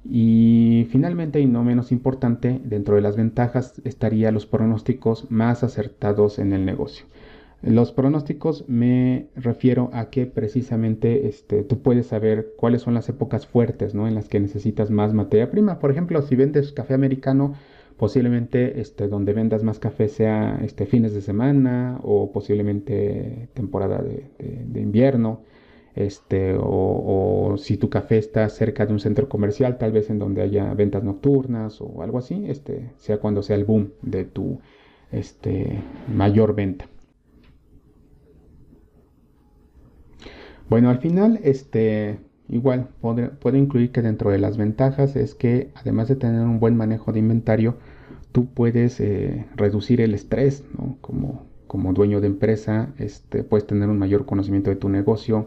Y 0.04 0.86
finalmente, 0.90 1.40
y 1.40 1.46
no 1.46 1.62
menos 1.62 1.92
importante, 1.92 2.60
dentro 2.64 2.96
de 2.96 3.02
las 3.02 3.16
ventajas 3.16 3.80
estaría 3.84 4.32
los 4.32 4.46
pronósticos 4.46 5.30
más 5.30 5.62
acertados 5.62 6.38
en 6.38 6.52
el 6.52 6.64
negocio. 6.64 7.06
Los 7.62 7.92
pronósticos 7.92 8.64
me 8.68 9.28
refiero 9.36 9.90
a 9.92 10.08
que 10.08 10.24
precisamente 10.24 11.28
este, 11.28 11.62
tú 11.62 11.82
puedes 11.82 12.06
saber 12.06 12.54
cuáles 12.56 12.80
son 12.80 12.94
las 12.94 13.10
épocas 13.10 13.46
fuertes 13.46 13.94
¿no? 13.94 14.08
en 14.08 14.14
las 14.14 14.30
que 14.30 14.40
necesitas 14.40 14.90
más 14.90 15.12
materia 15.12 15.50
prima. 15.50 15.78
Por 15.78 15.90
ejemplo, 15.90 16.22
si 16.22 16.36
vendes 16.36 16.72
café 16.72 16.94
americano, 16.94 17.54
posiblemente 18.00 18.80
este, 18.80 19.06
donde 19.06 19.32
vendas 19.32 19.62
más 19.62 19.78
café 19.78 20.08
sea 20.08 20.58
este, 20.64 20.86
fines 20.86 21.14
de 21.14 21.20
semana 21.20 22.00
o 22.02 22.32
posiblemente 22.32 23.48
temporada 23.54 24.02
de 24.02 24.80
invierno 24.80 25.42
este, 25.94 26.56
o, 26.58 27.56
si 27.58 27.76
tu 27.76 27.90
café 27.90 28.18
está 28.18 28.48
cerca 28.48 28.86
de 28.86 28.92
un 28.92 29.00
centro 29.00 29.28
comercial, 29.28 29.78
tal 29.78 29.92
vez 29.92 30.10
en 30.10 30.18
donde 30.18 30.42
haya 30.42 30.72
ventas 30.74 31.02
nocturnas 31.02 31.80
o 31.80 32.02
algo 32.02 32.18
así, 32.18 32.44
este, 32.48 32.92
sea 32.96 33.18
cuando 33.18 33.42
sea 33.42 33.56
el 33.56 33.64
boom 33.64 33.92
de 34.02 34.24
tu 34.24 34.60
este, 35.10 35.82
mayor 36.12 36.54
venta. 36.54 36.86
Bueno, 40.68 40.90
al 40.90 40.98
final, 40.98 41.40
este, 41.42 42.20
igual 42.50 42.88
puedo 43.00 43.56
incluir 43.56 43.92
que 43.92 44.02
dentro 44.02 44.30
de 44.30 44.38
las 44.38 44.56
ventajas 44.56 45.16
es 45.16 45.34
que 45.34 45.70
además 45.74 46.08
de 46.08 46.16
tener 46.16 46.42
un 46.42 46.60
buen 46.60 46.76
manejo 46.76 47.12
de 47.12 47.20
inventario, 47.20 47.76
tú 48.32 48.46
puedes 48.46 49.00
eh, 49.00 49.46
reducir 49.56 50.00
el 50.00 50.14
estrés, 50.14 50.64
Como, 51.00 51.46
como 51.66 51.92
dueño 51.92 52.20
de 52.20 52.26
empresa, 52.26 52.92
este, 52.98 53.44
puedes 53.44 53.66
tener 53.66 53.88
un 53.88 53.98
mayor 53.98 54.26
conocimiento 54.26 54.70
de 54.70 54.76
tu 54.76 54.88
negocio, 54.88 55.46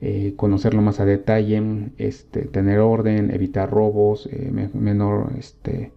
eh, 0.00 0.34
conocerlo 0.36 0.82
más 0.82 1.00
a 1.00 1.04
detalle, 1.04 1.90
este, 1.98 2.42
tener 2.42 2.80
orden, 2.80 3.30
evitar 3.30 3.70
robos, 3.70 4.28
eh, 4.30 4.50
menor 4.74 5.32
este, 5.38 5.92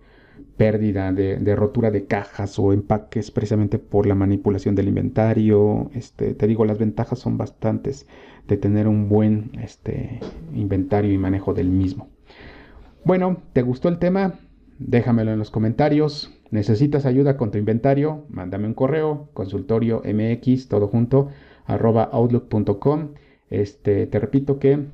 pérdida 0.58 1.12
de, 1.12 1.56
rotura 1.56 1.92
de 1.92 2.06
cajas 2.06 2.58
o 2.60 2.72
empaques 2.72 3.32
precisamente 3.32 3.78
por 3.80 4.06
la 4.06 4.16
manipulación 4.16 4.76
del 4.76 4.88
inventario. 4.88 5.90
Este, 5.94 6.34
te 6.34 6.48
digo, 6.48 6.66
las 6.66 6.78
ventajas 6.78 7.20
son 7.20 7.38
bastantes 7.38 8.08
de 8.48 8.58
tener 8.58 8.88
un 8.88 9.10
buen 9.10 9.52
este, 9.62 10.20
inventario 10.54 11.12
y 11.12 11.18
manejo 11.18 11.54
del 11.54 11.70
mismo. 11.70 12.10
Bueno, 13.04 13.42
¿te 13.54 13.62
gustó 13.62 13.90
el 13.90 14.00
tema? 14.00 14.40
Déjamelo 14.80 15.32
en 15.32 15.40
los 15.40 15.52
comentarios. 15.52 16.34
¿Necesitas 16.52 17.06
ayuda 17.06 17.38
con 17.38 17.52
tu 17.52 17.58
inventario? 17.58 18.26
Mándame 18.30 18.68
un 18.68 18.74
correo, 18.74 19.30
consultorio 19.34 20.02
mx, 20.06 20.68
todo 20.68 20.88
junto, 20.88 21.30
arroba 21.66 22.04
outlook.com. 22.04 23.10
Este, 23.50 24.08
te 24.08 24.20
repito 24.20 24.58
que 24.60 24.88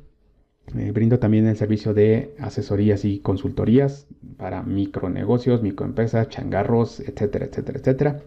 brindo 0.93 1.19
también 1.19 1.47
el 1.47 1.57
servicio 1.57 1.93
de 1.93 2.33
asesorías 2.39 3.03
y 3.05 3.19
consultorías 3.19 4.07
para 4.37 4.63
micronegocios, 4.63 5.61
microempresas, 5.61 6.29
changarros, 6.29 6.99
etcétera, 6.99 7.45
etcétera, 7.45 7.79
etcétera. 7.79 8.21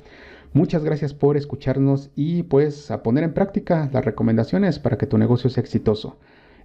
Muchas 0.52 0.84
gracias 0.84 1.14
por 1.14 1.36
escucharnos 1.36 2.10
y 2.14 2.44
pues 2.44 2.90
a 2.90 3.02
poner 3.02 3.24
en 3.24 3.34
práctica 3.34 3.90
las 3.92 4.04
recomendaciones 4.04 4.78
para 4.78 4.98
que 4.98 5.06
tu 5.06 5.18
negocio 5.18 5.50
sea 5.50 5.62
exitoso. 5.62 6.16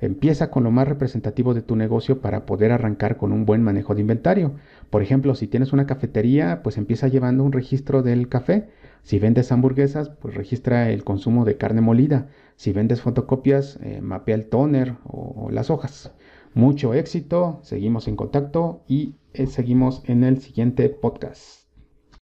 Empieza 0.02 0.50
con 0.50 0.64
lo 0.64 0.72
más 0.72 0.88
representativo 0.88 1.54
de 1.54 1.62
tu 1.62 1.76
negocio 1.76 2.22
para 2.22 2.46
poder 2.46 2.72
arrancar 2.72 3.18
con 3.18 3.34
un 3.34 3.46
buen 3.46 3.62
manejo 3.62 3.96
de 3.96 4.02
inventario. 4.02 4.54
Por 4.90 5.02
ejemplo, 5.02 5.36
si 5.36 5.48
tienes 5.48 5.74
una 5.74 5.86
cafetería, 5.86 6.62
pues 6.64 6.78
empieza 6.78 7.10
llevando 7.10 7.44
un 7.44 7.52
registro 7.52 8.02
del 8.02 8.30
café. 8.30 8.70
Si 9.04 9.20
vendes 9.20 9.52
hamburguesas, 9.52 10.10
pues 10.10 10.36
registra 10.36 10.90
el 10.90 11.04
consumo 11.04 11.44
de 11.44 11.58
carne 11.58 11.82
molida. 11.82 12.30
Si 12.56 12.72
vendes 12.72 13.02
fotocopias, 13.02 13.78
eh, 13.82 14.00
mapea 14.02 14.36
el 14.36 14.48
toner 14.48 14.96
o, 15.04 15.50
las 15.52 15.70
hojas. 15.70 16.14
Mucho 16.54 16.94
éxito, 16.94 17.60
seguimos 17.64 18.08
en 18.08 18.16
contacto 18.16 18.84
y 18.88 19.16
eh, 19.34 19.48
seguimos 19.48 20.02
en 20.06 20.24
el 20.24 20.40
siguiente 20.40 20.90
podcast. 20.90 21.59